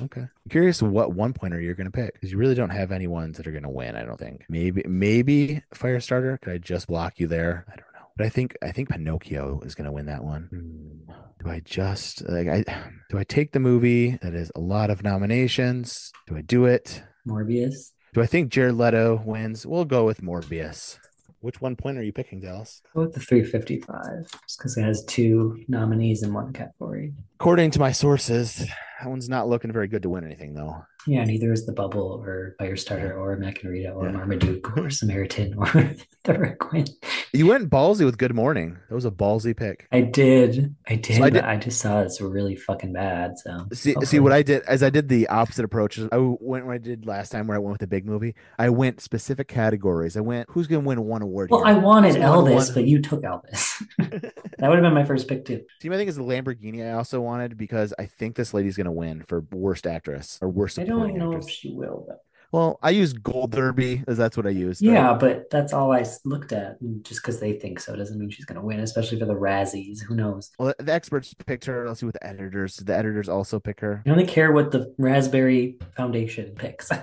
[0.01, 0.21] Okay.
[0.21, 3.07] I'm curious what one pointer you're going to pick because you really don't have any
[3.07, 3.95] ones that are going to win.
[3.95, 4.43] I don't think.
[4.49, 6.41] Maybe maybe Firestarter.
[6.41, 7.65] Could I just block you there?
[7.67, 8.07] I don't know.
[8.17, 10.47] But I think I think Pinocchio is going to win that one.
[10.49, 11.13] Hmm.
[11.43, 12.63] Do I just like I
[13.09, 16.11] do I take the movie that is a lot of nominations?
[16.27, 17.03] Do I do it?
[17.27, 17.91] Morbius.
[18.13, 19.65] Do I think Jared Leto wins?
[19.65, 20.97] We'll go with Morbius.
[21.43, 22.81] Which one point are you picking, Dallas?
[22.95, 27.13] Go with the 355, just because it has two nominees in one category.
[27.37, 28.65] According to my sources,
[29.01, 30.85] that one's not looking very good to win anything, though.
[31.07, 34.11] Yeah, neither is the Bubble or Firestarter or Mac and or yeah.
[34.11, 35.65] Marmaduke or Samaritan or
[36.23, 36.85] the Requiem.
[37.33, 38.77] You went ballsy with Good Mourning.
[38.87, 39.87] That was a ballsy pick.
[39.91, 40.75] I did.
[40.87, 41.17] I did.
[41.17, 41.43] So I, did.
[41.43, 43.37] I just saw it's really fucking bad.
[43.39, 44.05] So see, hopefully.
[44.05, 45.99] see what I did as I did the opposite approach.
[45.99, 48.35] I went when I did last time where I went with a big movie.
[48.57, 50.15] I went specific categories.
[50.15, 51.49] I went who's gonna win one award.
[51.49, 51.75] Well, here?
[51.75, 53.83] I wanted Elvis, but you took Elvis.
[53.97, 55.63] that would have been my first pick too.
[55.81, 56.87] Team, I think is the Lamborghini.
[56.87, 60.79] I also wanted because I think this lady's gonna win for worst actress or worst.
[60.79, 62.19] I don't know if she will though.
[62.53, 64.79] Well, I use Gold Derby as that's what I use.
[64.79, 65.19] Yeah, right?
[65.19, 66.77] but that's all I looked at.
[67.01, 70.03] Just because they think so doesn't mean she's going to win, especially for the Razzies.
[70.03, 70.51] Who knows?
[70.59, 71.87] Well, the experts picked her.
[71.87, 72.75] Let's see what the editors.
[72.77, 74.03] The editors also pick her?
[74.05, 76.91] I only care what the Raspberry Foundation picks.
[76.91, 76.99] I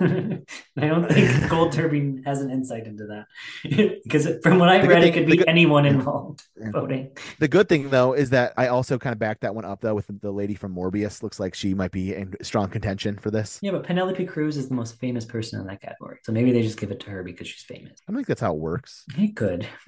[0.77, 3.25] don't think Gold Derby has an insight into that
[4.03, 6.71] because from what I've read, thing, it could be good, anyone involved yeah.
[6.71, 7.11] voting.
[7.39, 9.95] The good thing though is that I also kind of backed that one up though
[9.95, 11.21] with the lady from Morbius.
[11.21, 13.59] Looks like she might be in strong contention for this.
[13.61, 16.19] Yeah, but Penelope Cruz is the most famous person person in that category.
[16.23, 17.99] So maybe they just give it to her because she's famous.
[18.07, 19.05] I don't think that's how it works.
[19.17, 19.67] It could.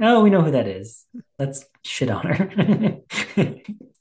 [0.00, 1.04] oh, we know who that is.
[1.38, 3.00] Let's shit on her.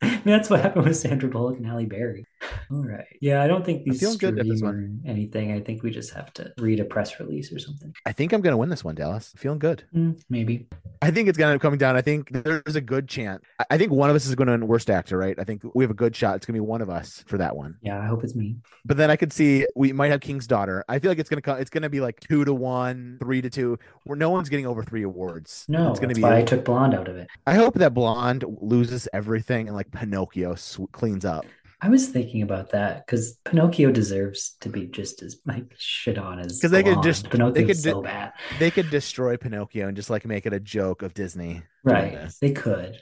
[0.25, 2.25] that's what happened with Sandra Bullock and Halle Berry.
[2.71, 3.05] All right.
[3.21, 5.01] Yeah, I don't think these feeling good this one.
[5.05, 5.51] anything.
[5.51, 7.93] I think we just have to read a press release or something.
[8.05, 9.33] I think I'm going to win this one, Dallas.
[9.37, 9.83] Feeling good.
[9.95, 10.67] Mm, maybe.
[11.01, 11.95] I think it's going to coming down.
[11.95, 13.43] I think there's a good chance.
[13.69, 15.37] I think one of us is going to win worst actor, right?
[15.39, 16.35] I think we have a good shot.
[16.35, 17.77] It's going to be one of us for that one.
[17.81, 18.57] Yeah, I hope it's me.
[18.85, 20.83] But then I could see we might have King's Daughter.
[20.87, 21.59] I feel like it's going to come.
[21.59, 24.67] It's going to be like two to one, three to two, where no one's getting
[24.67, 25.65] over three awards.
[25.67, 26.21] No, it's going to be.
[26.21, 27.26] Why I took Blonde out of it.
[27.45, 31.45] I hope that Blonde loses everything and like Pinocchio sw- cleans up.
[31.79, 36.39] I was thinking about that because Pinocchio deserves to be just as like shit on
[36.39, 38.33] as because they could just Pinocchio they could so bad.
[38.57, 41.61] They could destroy Pinocchio and just like make it a joke of Disney.
[41.83, 42.29] Right.
[42.41, 42.99] They could.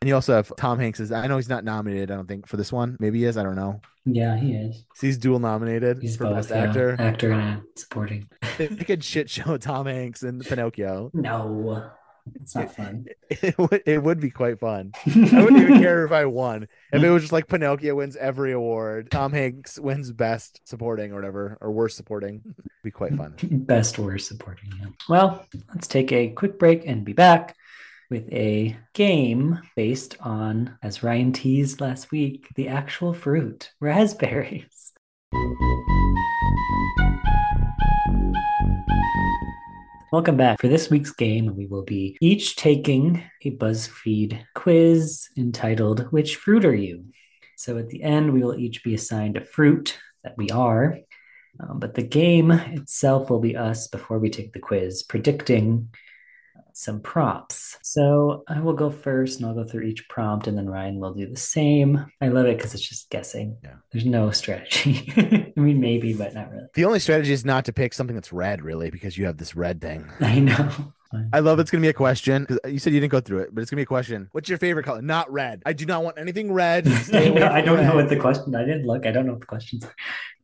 [0.00, 1.00] And you also have Tom Hanks.
[1.00, 2.10] Is I know he's not nominated.
[2.10, 2.96] I don't think for this one.
[3.00, 3.36] Maybe he is.
[3.36, 3.80] I don't know.
[4.04, 4.84] Yeah, he is.
[4.94, 6.64] So he's dual nominated he's for both, best yeah.
[6.64, 8.28] actor, actor and supporting.
[8.58, 11.10] they could shit show Tom Hanks and Pinocchio.
[11.14, 11.90] No,
[12.34, 13.06] it's not fun.
[13.30, 14.92] It, would it would be quite fun.
[15.06, 16.68] I wouldn't even care if I won.
[16.92, 21.16] If it was just like Pinocchio wins every award, Tom Hanks wins best supporting or
[21.16, 22.42] whatever, or worst supporting.
[22.44, 23.34] It'd be quite fun.
[23.42, 24.70] best worst supporting.
[24.78, 24.86] Yeah.
[25.08, 27.56] Well, let's take a quick break and be back
[28.10, 34.92] with a game based on, as Ryan teased last week, the actual fruit, raspberries.
[40.14, 40.60] Welcome back.
[40.60, 46.64] For this week's game, we will be each taking a BuzzFeed quiz entitled, Which Fruit
[46.64, 47.06] Are You?
[47.56, 51.00] So at the end, we will each be assigned a fruit that we are.
[51.58, 55.88] Um, but the game itself will be us before we take the quiz, predicting
[56.74, 57.78] some prompts.
[57.82, 61.14] So I will go first and I'll go through each prompt and then Ryan will
[61.14, 62.04] do the same.
[62.20, 63.56] I love it because it's just guessing.
[63.62, 63.76] Yeah.
[63.92, 65.12] There's no strategy.
[65.56, 66.66] I mean, maybe, but not really.
[66.74, 69.54] The only strategy is not to pick something that's red, really, because you have this
[69.54, 70.10] red thing.
[70.20, 70.92] I know.
[71.32, 73.54] I love it's gonna be a question because you said you didn't go through it,
[73.54, 74.28] but it's gonna be a question.
[74.32, 75.02] What's your favorite color?
[75.02, 75.62] Not red.
[75.66, 76.86] I do not want anything red.
[77.12, 77.88] I, know, I don't red.
[77.88, 78.54] know what the question.
[78.54, 79.06] I didn't look.
[79.06, 79.94] I don't know what the questions are.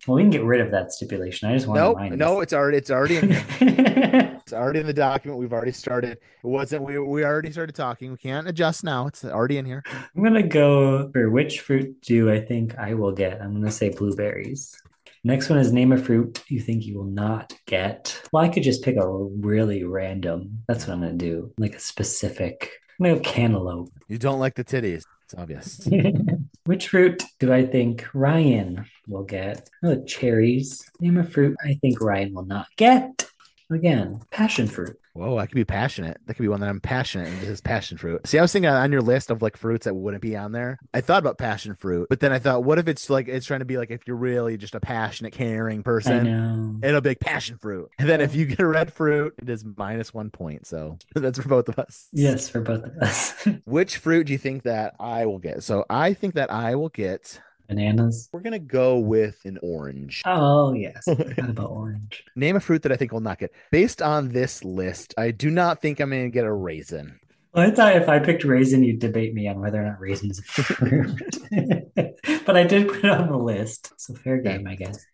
[0.07, 1.51] Well, we can get rid of that stipulation.
[1.51, 4.95] I just want nope, to no, it's already it's already in it's already in the
[4.95, 5.39] document.
[5.39, 6.13] We've already started.
[6.13, 8.11] It wasn't we we already started talking.
[8.11, 9.07] We can't adjust now.
[9.09, 9.83] It's already in here.
[10.17, 13.43] I'm gonna go for which fruit do I think I will get?
[13.43, 14.81] I'm gonna say blueberries.
[15.23, 18.21] Next one is name a fruit you think you will not get.
[18.33, 20.63] Well, I could just pick a really random.
[20.67, 21.53] That's what I'm gonna do.
[21.59, 22.71] Like a specific.
[22.99, 23.93] I'm gonna go cantaloupe.
[24.09, 25.05] You don't like the titties.
[25.25, 25.87] It's obvious.
[26.65, 29.69] Which fruit do I think Ryan will get?
[29.85, 30.83] Oh, cherries.
[31.01, 33.29] Name a fruit I think Ryan will not get.
[33.71, 34.97] Again, passion fruit.
[35.13, 36.19] Whoa, I could be passionate.
[36.27, 38.27] That could be one that I'm passionate and this is passion fruit.
[38.27, 40.79] See, I was thinking on your list of like fruits that wouldn't be on there.
[40.95, 43.61] I thought about passion fruit, but then I thought, what if it's like it's trying
[43.61, 47.59] to be like if you're really just a passionate, caring person, it'll be like passion
[47.59, 47.91] fruit.
[47.99, 50.67] And then if you get a red fruit, it is minus one point.
[50.67, 52.09] So that's for both of us.
[52.13, 53.35] Yes, for both of us.
[53.65, 55.63] Which fruit do you think that I will get?
[55.63, 57.41] So I think that I will get
[57.71, 58.29] Bananas.
[58.33, 60.23] We're gonna go with an orange.
[60.27, 61.07] Oh yes,
[61.39, 62.25] about orange?
[62.35, 63.53] Name a fruit that I think will not get.
[63.71, 67.19] Based on this list, I do not think I'm gonna get a raisin.
[67.55, 70.31] Well, I thought if I picked raisin, you'd debate me on whether or not raisin
[70.31, 71.39] is a fruit.
[72.45, 75.05] but I did put it on the list, so fair game, I guess.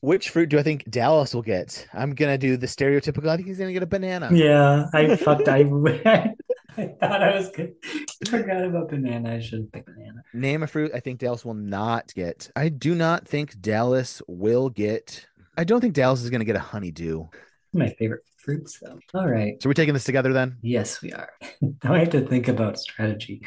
[0.00, 1.86] Which fruit do I think Dallas will get?
[1.94, 3.28] I'm gonna do the stereotypical.
[3.28, 4.28] I think he's gonna get a banana.
[4.30, 5.48] Yeah, I fucked.
[5.48, 5.60] I
[6.76, 7.74] I thought I was good.
[7.84, 9.36] I forgot about banana.
[9.36, 9.86] I should pick.
[10.34, 12.50] Name a fruit I think Dallas will not get.
[12.56, 15.26] I do not think Dallas will get.
[15.56, 17.26] I don't think Dallas is going to get a honeydew.
[17.72, 18.98] My favorite fruits, though.
[19.14, 19.62] All right.
[19.62, 20.56] So we're taking this together then?
[20.60, 21.30] Yes, we are.
[21.60, 23.42] now I have to think about strategy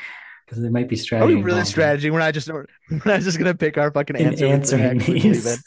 [0.48, 1.34] because there might be strategy.
[1.34, 2.10] Are we really strategy?
[2.10, 2.66] We're not just we're
[3.06, 4.46] not just gonna pick our fucking In answer.
[4.46, 5.62] answering these.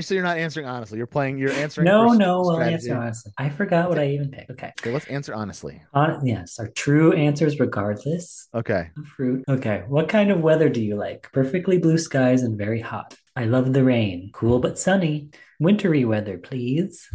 [0.00, 0.98] so you're not answering honestly.
[0.98, 1.38] You're playing.
[1.38, 1.86] You're answering.
[1.86, 2.42] no, no.
[2.42, 3.32] We'll answer honestly.
[3.36, 4.52] I forgot what I even picked.
[4.52, 4.72] Okay.
[4.80, 5.82] Okay, let's answer honestly.
[5.92, 8.48] On, yes, our true answers regardless.
[8.54, 8.90] Okay.
[9.16, 9.44] Fruit.
[9.48, 9.82] Okay.
[9.88, 11.30] What kind of weather do you like?
[11.32, 13.16] Perfectly blue skies and very hot.
[13.34, 14.30] I love the rain.
[14.32, 15.30] Cool but sunny.
[15.58, 17.08] Wintry weather, please.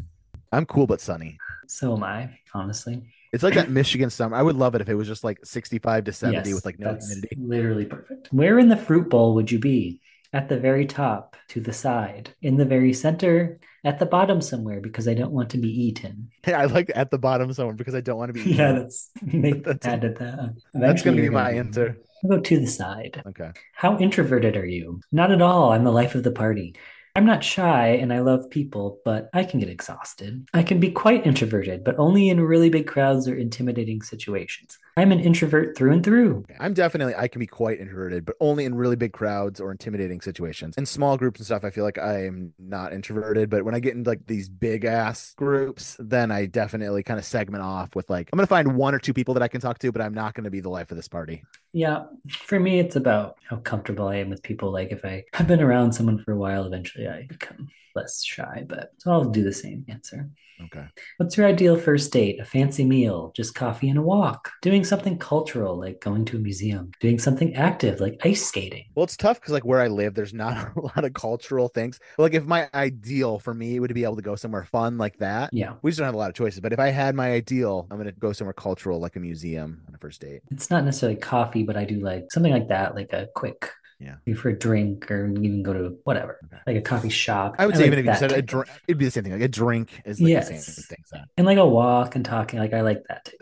[0.51, 1.37] I'm cool but sunny.
[1.67, 3.13] So am I, honestly.
[3.31, 4.35] It's like that Michigan summer.
[4.35, 6.79] I would love it if it was just like 65 to 70 Yes, with like
[6.79, 7.35] no that's humidity.
[7.39, 8.27] Literally perfect.
[8.31, 10.01] Where in the fruit bowl would you be?
[10.33, 14.79] At the very top, to the side, in the very center, at the bottom somewhere
[14.79, 16.29] because I don't want to be eaten.
[16.43, 18.39] Hey, I like at the bottom somewhere because I don't want to be.
[18.41, 18.53] Eaten.
[18.53, 20.55] yeah, that's make That's- added that.
[20.73, 21.97] That's gonna be you're my answer.
[22.23, 23.21] I'll go to the side.
[23.27, 23.51] Okay.
[23.73, 25.01] How introverted are you?
[25.11, 25.73] Not at all.
[25.73, 26.75] I'm the life of the party.
[27.15, 30.45] I'm not shy and I love people, but I can get exhausted.
[30.53, 34.79] I can be quite introverted, but only in really big crowds or intimidating situations.
[34.97, 36.45] I'm an introvert through and through.
[36.59, 40.19] I'm definitely I can be quite introverted, but only in really big crowds or intimidating
[40.19, 40.75] situations.
[40.77, 43.49] In small groups and stuff, I feel like I am not introverted.
[43.49, 47.25] But when I get into like these big ass groups, then I definitely kind of
[47.25, 49.79] segment off with like I'm gonna find one or two people that I can talk
[49.79, 51.43] to, but I'm not gonna be the life of this party.
[51.71, 54.71] Yeah, for me, it's about how comfortable I am with people.
[54.71, 58.65] Like if I have been around someone for a while, eventually I become less shy,
[58.67, 60.29] but so I'll do the same answer.
[60.65, 60.85] Okay.
[61.17, 62.39] What's your ideal first date?
[62.39, 66.39] A fancy meal, just coffee and a walk, doing something cultural like going to a
[66.39, 68.85] museum, doing something active like ice skating.
[68.95, 71.99] Well, it's tough because like where I live, there's not a lot of cultural things.
[72.17, 75.49] Like if my ideal for me would be able to go somewhere fun like that.
[75.53, 76.59] Yeah, We just don't have a lot of choices.
[76.59, 79.95] But if I had my ideal, I'm gonna go somewhere cultural like a museum on
[79.95, 80.41] a first date.
[80.51, 83.69] it's not necessarily coffee, but I do like something like that, like a quick.
[84.01, 84.33] Yeah.
[84.35, 86.61] For a drink, or even go to whatever, Okay.
[86.65, 87.55] like a coffee shop.
[87.59, 89.33] I would say like even if you said a drink, it'd be the same thing.
[89.33, 91.03] Like a drink is like the same thing.
[91.05, 91.17] So.
[91.37, 92.59] and like a walk and talking.
[92.59, 93.37] Like I like that too.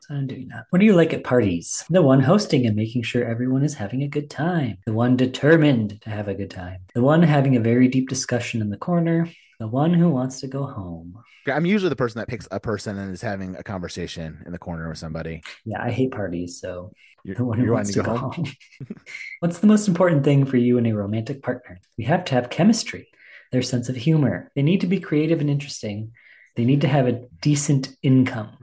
[0.00, 0.66] So I'm doing that.
[0.70, 1.84] What do you like at parties?
[1.88, 4.76] The one hosting and making sure everyone is having a good time.
[4.86, 6.80] The one determined to have a good time.
[6.94, 9.28] The one having a very deep discussion in the corner.
[9.64, 11.18] The one who wants to go home.
[11.46, 14.58] I'm usually the person that picks a person and is having a conversation in the
[14.58, 15.40] corner with somebody.
[15.64, 16.92] Yeah, I hate parties, so
[17.24, 18.32] You're, the one who wants to go go home.
[18.32, 18.52] home.
[19.40, 21.80] What's the most important thing for you in a romantic partner?
[21.96, 23.08] We have to have chemistry,
[23.52, 24.52] their sense of humor.
[24.54, 26.12] They need to be creative and interesting.
[26.56, 28.58] They need to have a decent income.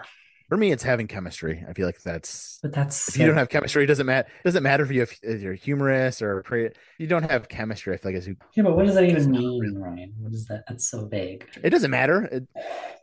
[0.51, 1.63] For me, it's having chemistry.
[1.65, 2.59] I feel like that's.
[2.61, 4.27] But that's If you don't have chemistry, it doesn't matter.
[4.27, 6.73] It doesn't matter if you have, if you're humorous or creative.
[6.97, 7.93] You don't have chemistry.
[7.93, 10.13] I feel like it's, Yeah, but what does that even mean, Ryan?
[10.19, 10.65] What is that?
[10.67, 11.47] That's so vague.
[11.63, 12.23] it doesn't matter.
[12.23, 12.47] It,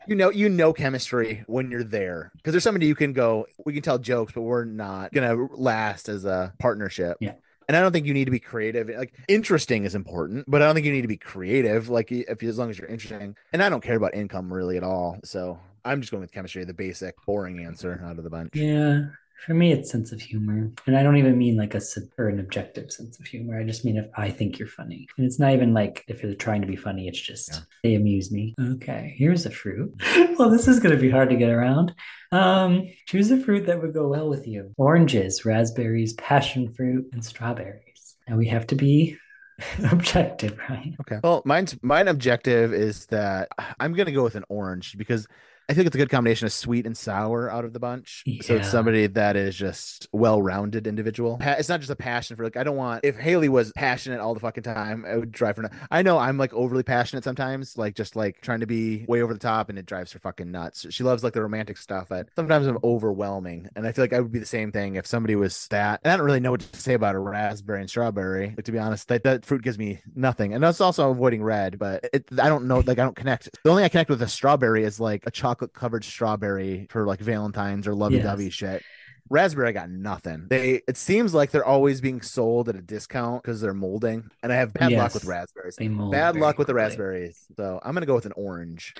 [0.06, 3.46] you know, you know chemistry when you're there because there's somebody you can go.
[3.64, 7.16] We can tell jokes, but we're not gonna last as a partnership.
[7.18, 7.32] Yeah.
[7.66, 8.90] And I don't think you need to be creative.
[8.90, 11.88] Like interesting is important, but I don't think you need to be creative.
[11.88, 14.82] Like if as long as you're interesting, and I don't care about income really at
[14.82, 15.18] all.
[15.24, 15.58] So
[15.88, 18.54] I'm just going with chemistry, the basic, boring answer out of the bunch.
[18.54, 19.06] Yeah.
[19.46, 20.68] For me, it's sense of humor.
[20.86, 21.80] And I don't even mean like a
[22.18, 23.56] or an objective sense of humor.
[23.58, 25.06] I just mean if I think you're funny.
[25.16, 27.58] And it's not even like if you're trying to be funny, it's just Yeah.
[27.84, 28.54] they amuse me.
[28.60, 29.94] Okay, here's a fruit.
[30.38, 31.94] well, this is going to be hard to get around.
[32.32, 37.24] Um, choose a fruit that would go well with you oranges, raspberries, passion fruit, and
[37.24, 38.16] strawberries.
[38.26, 39.16] And we have to be
[39.92, 40.94] objective, right?
[41.00, 41.20] Okay.
[41.22, 45.26] Well, mine's mine objective is that I'm gonna go with an orange because
[45.68, 48.24] I think it's a good combination of sweet and sour out of the bunch.
[48.40, 51.36] So it's somebody that is just well-rounded individual.
[51.40, 54.32] It's not just a passion for like I don't want if Haley was passionate all
[54.32, 55.76] the fucking time, it would drive her nuts.
[55.90, 59.34] I know I'm like overly passionate sometimes, like just like trying to be way over
[59.34, 60.86] the top, and it drives her fucking nuts.
[60.88, 64.20] She loves like the romantic stuff, but sometimes I'm overwhelming, and I feel like I
[64.20, 66.00] would be the same thing if somebody was that.
[66.02, 68.54] And I don't really know what to say about a raspberry and strawberry.
[68.56, 71.78] Like to be honest, that, that fruit gives me nothing, and that's also avoiding red.
[71.78, 73.50] But it, I don't know, like I don't connect.
[73.64, 77.20] The only I connect with a strawberry is like a chocolate covered strawberry for like
[77.20, 78.52] Valentine's or lovey dovey Yes.
[78.54, 78.82] shit.
[79.30, 80.46] Raspberry, I got nothing.
[80.48, 84.50] They it seems like they're always being sold at a discount because they're molding, and
[84.50, 85.76] I have bad luck with raspberries.
[85.76, 87.44] They mold Bad luck with the raspberries.
[87.54, 88.94] So I'm gonna go with an orange.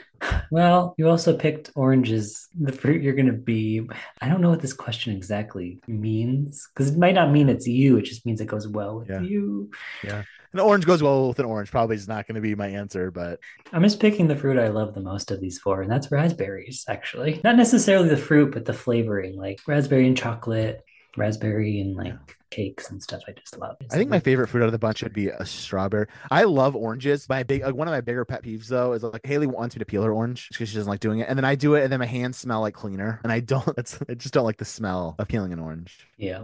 [0.51, 3.89] Well, you also picked oranges, the fruit you're going to be.
[4.21, 7.97] I don't know what this question exactly means because it might not mean it's you.
[7.99, 9.71] It just means it goes well with you.
[10.03, 10.19] Yeah.
[10.19, 10.25] you.
[10.53, 11.71] An orange goes well with an orange.
[11.71, 13.39] Probably is not going to be my answer, but
[13.73, 16.85] I'm just picking the fruit I love the most of these four, and that's raspberries,
[16.89, 17.41] actually.
[17.45, 20.83] Not necessarily the fruit, but the flavoring, like raspberry and chocolate,
[21.17, 23.23] raspberry and like cakes and stuff.
[23.29, 23.77] I just love.
[23.91, 26.07] I think my favorite fruit out of the bunch would be a strawberry.
[26.31, 27.29] I love oranges.
[27.29, 29.81] My big, like, one of my bigger pet peeves though is like Haley wants me
[29.81, 31.83] to peel her orange because she doesn't like doing it, and then I do it,
[31.83, 33.59] and then my hands smell like cleaner, and I don't.
[33.79, 36.09] It's, I just don't like the smell of peeling an orange.
[36.17, 36.43] Yeah.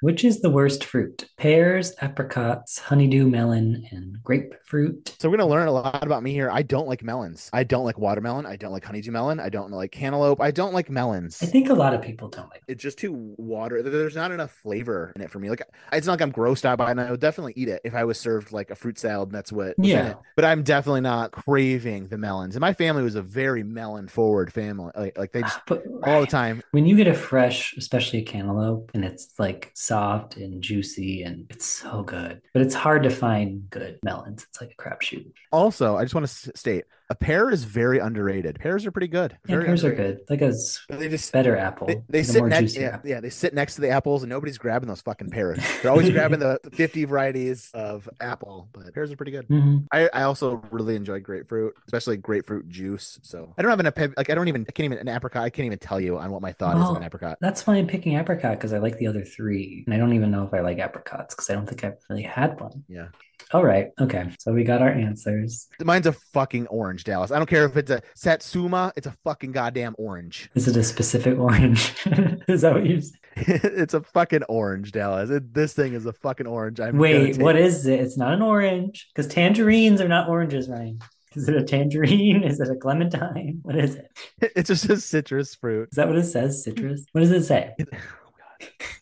[0.00, 1.28] Which is the worst fruit?
[1.36, 5.14] Pears, apricots, honeydew melon, and grapefruit.
[5.18, 6.50] So we're gonna learn a lot about me here.
[6.50, 7.50] I don't like melons.
[7.52, 8.46] I don't like watermelon.
[8.46, 9.38] I don't like honeydew melon.
[9.38, 10.40] I don't like cantaloupe.
[10.40, 11.42] I don't like melons.
[11.42, 12.62] I think a lot of people don't like.
[12.68, 13.82] it's just too water.
[13.82, 15.50] There's not enough flavor in it for me.
[15.50, 15.62] Like
[15.92, 16.90] it's not like I'm grossed out by it.
[16.92, 19.34] And I would definitely eat it if I was served like a fruit salad and
[19.36, 20.10] that's what Yeah.
[20.10, 20.16] it.
[20.36, 22.54] But I'm definitely not craving the melons.
[22.54, 24.92] And my family was a very melon forward family.
[24.96, 26.62] Like, like they just But all the time.
[26.72, 31.46] when you get a fresh, especially a cantaloupe, and it's like soft and juicy and
[31.50, 34.44] it's so good, but it's hard to find good melons.
[34.48, 35.32] It's like a crapshoot.
[35.50, 38.58] Also, I just want to state a pear is very underrated.
[38.58, 39.36] Pears are pretty good.
[39.46, 40.20] Yeah, Very pears are good.
[40.30, 41.86] Like a s- But They just better apple.
[41.86, 43.10] they, they like sit next yeah, apple.
[43.10, 45.58] yeah, they sit next to the apples and nobody's grabbing those fucking pears.
[45.82, 49.46] They're always grabbing the 50 varieties of apple, but pears are pretty good.
[49.48, 49.86] Mhm.
[49.92, 53.18] I, I also really enjoy grapefruit, especially grapefruit juice.
[53.22, 55.42] So I don't have an ep- like I don't even I can't even an apricot.
[55.42, 57.36] I can't even tell you on what my thought is of Well, an apricot.
[57.40, 59.82] That's why I'm picking apricot because I like the other three.
[59.86, 62.22] And I don't even know if I like apricots because I don't think I've really
[62.22, 62.84] had one.
[62.88, 63.08] Yeah,
[63.52, 63.88] All right.
[64.00, 64.30] Okay.
[64.38, 65.68] So we got our answers.
[65.82, 67.30] mine's a fucking orange, Dallas.
[67.30, 68.92] I don't care if it's a Satsuma.
[68.96, 70.50] It's a fucking goddamn orange.
[70.54, 71.94] Is it a specific orange?
[72.48, 73.18] is that what you said?
[73.36, 75.30] it's a fucking orange, Dallas.
[75.30, 76.80] It, this thing is a fucking orange.
[76.80, 78.00] I'm Wait, what is it?
[78.00, 80.98] It's not an orange because tangerines are not oranges, Ryan.
[81.34, 82.42] Is it a tangerine?
[82.44, 83.60] Is it a clementine?
[83.62, 84.10] What is it?
[84.54, 85.88] It's just a citrus fruit.
[85.90, 86.62] Is that what it says?
[86.62, 87.06] Citrus?
[87.12, 87.74] What does it say?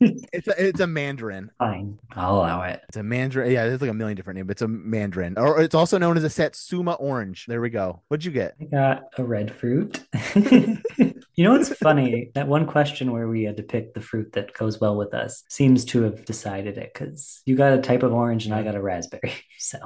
[0.00, 1.50] It's a, it's a mandarin.
[1.58, 1.98] Fine.
[2.12, 2.80] I'll allow it.
[2.88, 3.52] It's a mandarin.
[3.52, 4.46] Yeah, there's like a million different names.
[4.46, 7.46] But it's a mandarin, or it's also known as a Satsuma orange.
[7.46, 8.00] There we go.
[8.08, 8.54] What'd you get?
[8.60, 10.02] I got a red fruit.
[10.34, 12.30] you know what's funny?
[12.34, 15.44] That one question where we had to pick the fruit that goes well with us
[15.48, 18.74] seems to have decided it because you got a type of orange and I got
[18.74, 19.34] a raspberry.
[19.62, 19.78] So,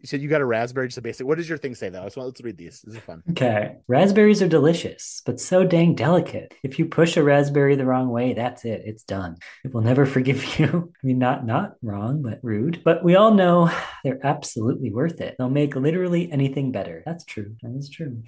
[0.00, 1.26] You said you got a raspberry, just a basic.
[1.26, 2.02] What does your thing say though?
[2.02, 2.80] Let's let's read these.
[2.82, 3.22] This is fun.
[3.30, 3.76] okay.
[3.88, 6.54] Raspberries are delicious, but so dang delicate.
[6.62, 8.82] If you push a raspberry the wrong way, that's it.
[8.84, 9.36] It's done.
[9.64, 10.92] It will never forgive you.
[11.02, 12.82] I mean, not not wrong, but rude.
[12.84, 13.70] But we all know
[14.04, 15.36] they're absolutely worth it.
[15.38, 17.02] They'll make literally anything better.
[17.04, 17.56] That's true.
[17.62, 18.22] That is true.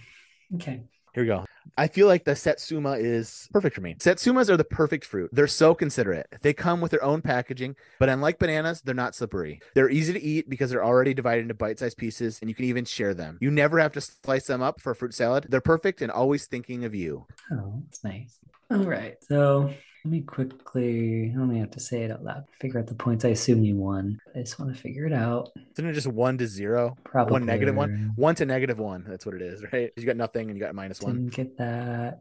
[0.55, 0.83] Okay.
[1.15, 1.45] Here we go.
[1.77, 3.95] I feel like the Satsuma is perfect for me.
[3.97, 5.31] Satsumas are the perfect fruit.
[5.33, 6.27] They're so considerate.
[6.43, 9.61] They come with their own packaging, but unlike bananas, they're not slippery.
[9.75, 12.85] They're easy to eat because they're already divided into bite-sized pieces and you can even
[12.85, 13.39] share them.
[13.41, 15.47] You never have to slice them up for a fruit salad.
[15.49, 17.27] They're perfect and always thinking of you.
[17.53, 18.39] Oh, that's nice.
[18.71, 19.17] All right.
[19.23, 19.73] So
[20.05, 23.25] let me quickly, I only have to say it out loud, figure out the points.
[23.25, 24.21] I assume you won.
[24.35, 25.51] I just want to figure it out.
[25.73, 26.97] Isn't it just one to zero?
[27.05, 27.33] Probably.
[27.33, 28.13] One negative one?
[28.17, 29.05] One to negative one.
[29.09, 29.91] That's what it is, right?
[29.97, 31.15] You got nothing and you got minus one.
[31.15, 32.21] Didn't get that.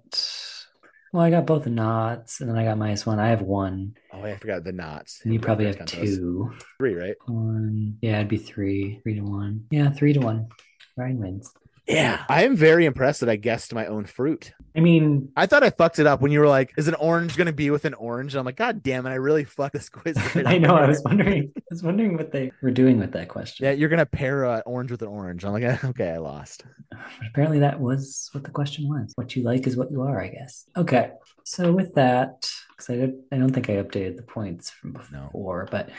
[1.13, 3.19] Well, I got both the knots, and then I got minus one.
[3.19, 3.95] I have one.
[4.11, 5.21] Oh, I forgot the knots.
[5.23, 6.51] And you probably have two.
[6.77, 7.15] Three, right?
[7.27, 7.97] One.
[8.01, 8.99] Yeah, it'd be three.
[9.03, 9.65] Three to one.
[9.71, 10.49] Yeah, three to one.
[10.97, 11.53] Ryan wins.
[11.87, 12.25] Yeah.
[12.29, 14.53] I am very impressed that I guessed my own fruit.
[14.75, 17.35] I mean, I thought I fucked it up when you were like, is an orange
[17.37, 18.33] going to be with an orange?
[18.33, 19.09] And I'm like, God damn it.
[19.09, 20.17] I really fucked this quiz.
[20.35, 20.75] right I know.
[20.75, 21.51] I was wondering.
[21.55, 23.65] I was wondering what they were doing with that question.
[23.65, 25.45] Yeah, you're going to pair uh, orange with an orange.
[25.45, 26.65] I'm like, okay, I lost.
[26.91, 29.13] But apparently, that was what the question was.
[29.15, 30.65] What you like is what you are, I guess.
[30.75, 31.11] Okay.
[31.43, 35.25] So with that, because I, did, I don't think I updated the points from No.
[35.25, 35.89] before, but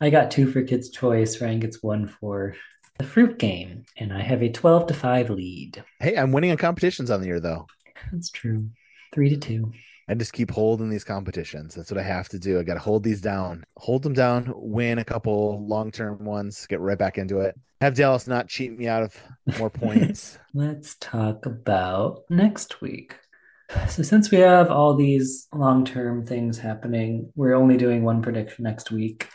[0.00, 1.40] I got two for Kids' Choice.
[1.40, 2.54] Ryan gets one for
[2.98, 5.84] the fruit game, and I have a 12 to 5 lead.
[6.00, 7.66] Hey, I'm winning on competitions on the year, though.
[8.12, 8.68] That's true.
[9.12, 9.72] Three to two.
[10.08, 11.74] I just keep holding these competitions.
[11.74, 12.60] That's what I have to do.
[12.60, 16.66] I got to hold these down, hold them down, win a couple long term ones,
[16.66, 17.58] get right back into it.
[17.80, 20.38] Have Dallas not cheat me out of more points.
[20.54, 23.16] Let's talk about next week.
[23.88, 28.62] So, since we have all these long term things happening, we're only doing one prediction
[28.62, 29.28] next week.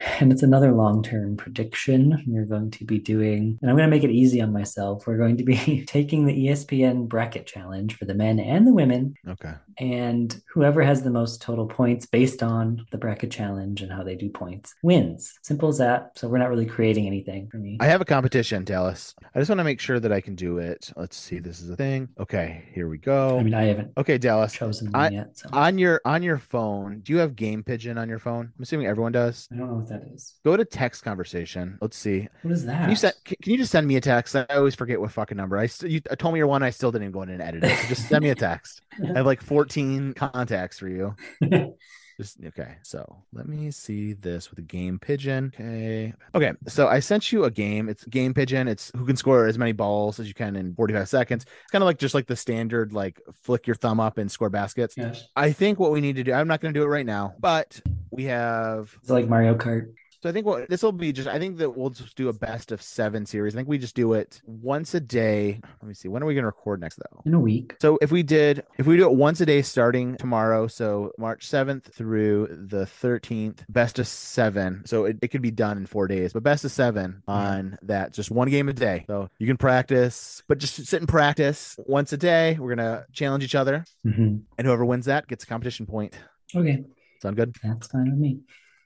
[0.00, 2.22] And it's another long term prediction.
[2.26, 5.06] We're going to be doing, and I'm going to make it easy on myself.
[5.06, 9.14] We're going to be taking the ESPN bracket challenge for the men and the women.
[9.28, 9.52] okay.
[9.78, 14.14] And whoever has the most total points based on the bracket challenge and how they
[14.14, 15.38] do points wins.
[15.42, 16.12] Simple as that.
[16.18, 17.78] So, we're not really creating anything for me.
[17.80, 19.14] I have a competition, Dallas.
[19.34, 20.90] I just want to make sure that I can do it.
[20.96, 21.38] Let's see.
[21.38, 22.08] This is a thing.
[22.18, 22.64] Okay.
[22.74, 23.38] Here we go.
[23.38, 24.52] I mean, I haven't okay, Dallas.
[24.52, 25.36] chosen I- yet.
[25.38, 28.52] So, On your on your phone, do you have Game Pigeon on your phone?
[28.56, 29.48] I'm assuming everyone does.
[29.52, 30.34] I don't know what that is.
[30.44, 31.76] Go to text conversation.
[31.80, 32.28] Let's see.
[32.42, 32.82] What is that?
[32.82, 33.14] Can you send?
[33.24, 34.36] Can can you just send me a text?
[34.36, 35.58] I always forget what fucking number.
[35.58, 36.62] I st- you uh, told me your one.
[36.62, 37.76] I still didn't even go in and edit it.
[37.76, 38.82] So just send me a text.
[39.02, 41.14] I have like 14 contacts for you.
[42.20, 42.74] Just okay.
[42.82, 45.50] So let me see this with a game pigeon.
[45.54, 46.12] Okay.
[46.34, 46.52] Okay.
[46.68, 47.88] So I sent you a game.
[47.88, 48.68] It's game pigeon.
[48.68, 51.44] It's who can score as many balls as you can in 45 seconds.
[51.44, 54.50] It's kind of like just like the standard, like flick your thumb up and score
[54.50, 54.98] baskets.
[54.98, 55.28] Yes.
[55.34, 57.32] I think what we need to do, I'm not going to do it right now,
[57.38, 59.94] but we have It's like Mario Kart.
[60.22, 62.32] So I think what this will be just I think that we'll just do a
[62.32, 63.54] best of seven series.
[63.54, 65.60] I think we just do it once a day.
[65.80, 66.08] Let me see.
[66.08, 67.22] When are we gonna record next though?
[67.24, 67.76] in a week.
[67.80, 71.46] So if we did if we do it once a day starting tomorrow, so March
[71.48, 74.82] 7th through the 13th, best of seven.
[74.86, 78.12] So it, it could be done in four days, but best of seven on that,
[78.12, 79.04] just one game a day.
[79.06, 82.56] So you can practice, but just sit and practice once a day.
[82.60, 84.42] We're gonna challenge each other, Mhm.
[84.58, 86.14] and whoever wins that gets a competition point.
[86.54, 86.84] Okay,
[87.22, 87.54] Sound good?
[87.62, 88.40] that's fine with me.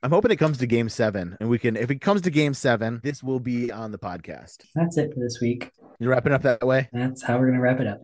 [0.05, 2.53] I'm hoping it comes to game seven and we can, if it comes to game
[2.53, 4.67] seven, this will be on the podcast.
[4.75, 5.71] That's it for this week.
[5.99, 6.91] You're wrapping up that way?
[6.93, 8.03] That's how we're going to wrap it up.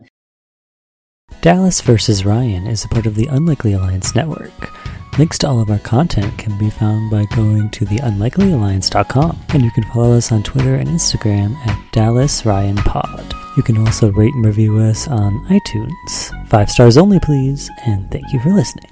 [1.41, 2.25] Dallas vs.
[2.25, 4.71] Ryan is a part of the Unlikely Alliance network.
[5.19, 9.69] Links to all of our content can be found by going to theunlikelyalliance.com, and you
[9.71, 13.33] can follow us on Twitter and Instagram at Dallas Ryan Pod.
[13.57, 16.47] You can also rate and review us on iTunes.
[16.47, 18.90] Five stars only, please, and thank you for listening.